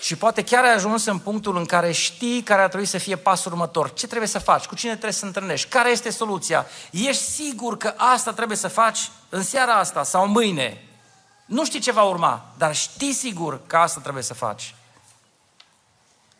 și 0.00 0.16
poate 0.16 0.44
chiar 0.44 0.64
ai 0.64 0.74
ajuns 0.74 1.04
în 1.04 1.18
punctul 1.18 1.57
în 1.57 1.64
care 1.64 1.92
știi 1.92 2.42
care 2.42 2.62
ar 2.62 2.68
trebui 2.68 2.87
să 2.87 2.98
fie 2.98 3.16
pasul 3.16 3.52
următor. 3.52 3.92
Ce 3.92 4.07
trebuie 4.07 4.28
să 4.28 4.38
faci? 4.38 4.64
Cu 4.64 4.74
cine 4.74 4.90
trebuie 4.90 5.12
să 5.12 5.24
întâlnești? 5.24 5.68
Care 5.68 5.90
este 5.90 6.11
soluția? 6.11 6.66
Ești 6.90 7.22
sigur 7.22 7.76
că 7.76 7.94
asta 7.96 8.33
trebuie 8.33 8.57
să 8.57 8.68
faci 8.68 9.11
în 9.28 9.42
seara 9.42 9.72
asta 9.74 10.02
sau 10.02 10.26
mâine? 10.26 10.88
Nu 11.48 11.64
știi 11.64 11.80
ce 11.80 11.92
va 11.92 12.02
urma, 12.02 12.52
dar 12.56 12.74
știi 12.74 13.12
sigur 13.12 13.61
că 13.66 13.76
asta 13.76 14.00
trebuie 14.00 14.22
să 14.22 14.34
faci. 14.34 14.74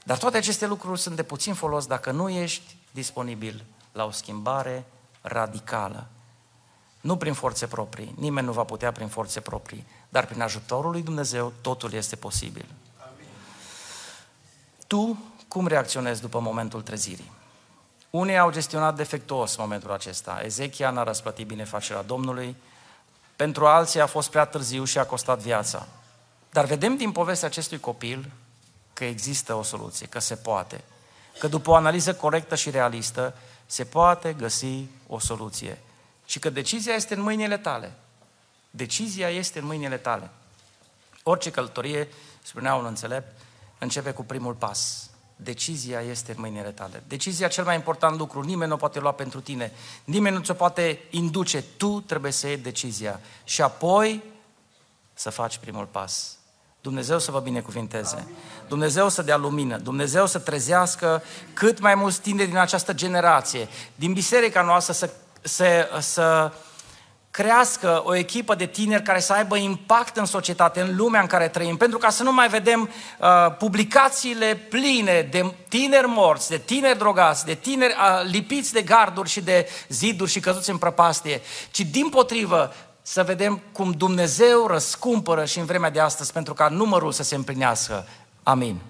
Dar 0.05 0.19
toate 0.19 0.37
aceste 0.37 0.67
lucruri 0.67 1.01
sunt 1.01 1.17
de 1.17 1.23
puțin 1.23 1.55
folos 1.55 1.87
dacă 1.87 2.11
nu 2.11 2.29
ești 2.29 2.77
disponibil 2.91 3.65
la 3.93 4.05
o 4.05 4.11
schimbare 4.11 4.85
radicală. 5.21 6.07
Nu 7.01 7.17
prin 7.17 7.33
forțe 7.33 7.67
proprii, 7.67 8.15
nimeni 8.19 8.47
nu 8.47 8.53
va 8.53 8.65
putea 8.65 8.93
prin 8.93 9.09
forțe 9.09 9.41
proprii, 9.41 9.87
dar 10.09 10.27
prin 10.27 10.43
ajutorul 10.43 10.91
lui 10.91 11.03
Dumnezeu 11.03 11.53
totul 11.61 11.93
este 11.93 12.17
posibil. 12.17 12.67
Tu 14.87 15.19
cum 15.49 15.67
reacționezi 15.67 16.21
după 16.21 16.41
momentul 16.41 16.83
trezirii? 16.83 17.33
Unii 18.11 18.39
au 18.39 18.51
gestionat 18.51 18.97
defectuos 18.97 19.57
momentul 19.57 19.93
acesta. 19.93 20.41
Ezechia 20.43 20.91
n-a 20.91 21.03
răsplătit 21.03 21.47
binefacerea 21.47 22.03
Domnului, 22.03 22.57
pentru 23.39 23.67
alții 23.67 24.01
a 24.01 24.07
fost 24.07 24.31
prea 24.31 24.45
târziu 24.45 24.85
și 24.85 24.99
a 24.99 25.07
costat 25.07 25.39
viața. 25.39 25.87
Dar 26.51 26.65
vedem 26.65 26.97
din 26.97 27.13
povestea 27.13 27.49
acestui 27.49 27.81
copil 27.81 28.31
că 28.93 29.05
există 29.05 29.55
o 29.55 29.63
soluție, 29.63 30.07
că 30.07 30.19
se 30.19 30.35
poate. 30.35 30.85
Că 31.39 31.49
după 31.49 31.71
o 31.71 31.75
analiză 31.75 32.15
corectă 32.15 32.55
și 32.55 32.71
realistă, 32.71 33.35
se 33.67 33.85
poate 33.85 34.33
găsi 34.33 34.85
o 35.07 35.19
soluție. 35.19 35.79
Și 36.27 36.39
că 36.39 36.51
decizia 36.51 36.95
este 36.95 37.15
în 37.15 37.21
mâinile 37.21 37.59
tale. 37.59 37.93
Decizia 38.71 39.29
este 39.29 39.59
în 39.59 39.65
mâinile 39.65 39.97
tale. 39.97 40.31
Orice 41.23 41.51
călătorie, 41.51 42.09
spunea 42.43 42.75
un 42.75 42.85
înțelept, 42.85 43.41
începe 43.79 44.11
cu 44.11 44.25
primul 44.25 44.55
pas. 44.55 45.08
Decizia 45.41 46.01
este 46.01 46.31
în 46.31 46.41
mâinile 46.41 46.71
tale. 46.71 47.03
Decizia, 47.09 47.49
cel 47.49 47.65
mai 47.65 47.75
important 47.75 48.19
lucru, 48.19 48.41
nimeni 48.41 48.69
nu 48.69 48.75
o 48.75 48.79
poate 48.79 48.99
lua 48.99 49.13
pentru 49.13 49.41
tine, 49.41 49.73
nimeni 50.05 50.37
nu 50.37 50.43
ți-o 50.43 50.55
poate 50.55 51.01
induce, 51.11 51.65
tu 51.77 52.01
trebuie 52.01 52.33
să 52.33 52.47
iei 52.47 52.57
decizia. 52.57 53.21
Și 53.45 53.63
apoi, 53.63 54.23
să 55.15 55.31
faci 55.31 55.59
primul 55.59 55.85
pas. 55.85 56.37
Dumnezeu 56.81 57.19
să 57.19 57.31
vă 57.31 57.41
binecuvinteze. 57.41 58.27
Dumnezeu 58.69 59.09
să 59.09 59.23
dea 59.23 59.37
lumină. 59.37 59.79
Dumnezeu 59.79 60.27
să 60.27 60.39
trezească 60.39 61.23
cât 61.53 61.81
mai 61.81 61.95
mulți 61.95 62.21
tineri 62.21 62.49
din 62.49 62.57
această 62.57 62.93
generație, 62.93 63.69
din 63.95 64.13
biserica 64.13 64.63
noastră 64.63 64.93
să, 64.93 65.11
să, 65.43 65.89
să 66.01 66.53
crească 67.39 68.03
o 68.05 68.15
echipă 68.15 68.55
de 68.55 68.67
tineri 68.67 69.03
care 69.03 69.21
să 69.21 69.33
aibă 69.33 69.57
impact 69.57 70.17
în 70.17 70.25
societate, 70.25 70.81
în 70.81 70.97
lumea 70.97 71.21
în 71.21 71.27
care 71.27 71.49
trăim, 71.49 71.77
pentru 71.77 71.99
ca 71.99 72.11
să 72.11 72.23
nu 72.23 72.33
mai 72.33 72.49
vedem 72.49 72.81
uh, 73.19 73.29
publicațiile 73.59 74.55
pline 74.55 75.29
de 75.31 75.55
tineri 75.69 76.07
morți, 76.07 76.49
de 76.49 76.59
tineri 76.59 76.99
drogați, 76.99 77.45
de 77.45 77.55
tineri 77.55 77.93
uh, 77.93 78.31
lipiți 78.31 78.73
de 78.73 78.83
garduri 78.83 79.29
și 79.29 79.41
de 79.41 79.69
ziduri 79.89 80.31
și 80.31 80.41
căzuți 80.41 80.71
în 80.71 80.79
prăpastie, 80.79 81.41
ci 81.71 81.81
din 81.81 82.09
potrivă 82.09 82.73
să 83.03 83.23
vedem 83.23 83.61
cum 83.73 83.91
Dumnezeu 83.91 84.67
răscumpără 84.67 85.45
și 85.45 85.59
în 85.59 85.65
vremea 85.65 85.91
de 85.91 86.01
astăzi 86.01 86.33
pentru 86.33 86.55
ca 86.55 86.69
numărul 86.69 87.13
să 87.13 87.23
se 87.23 87.35
împlinească. 87.35 88.07
Amin. 88.43 88.81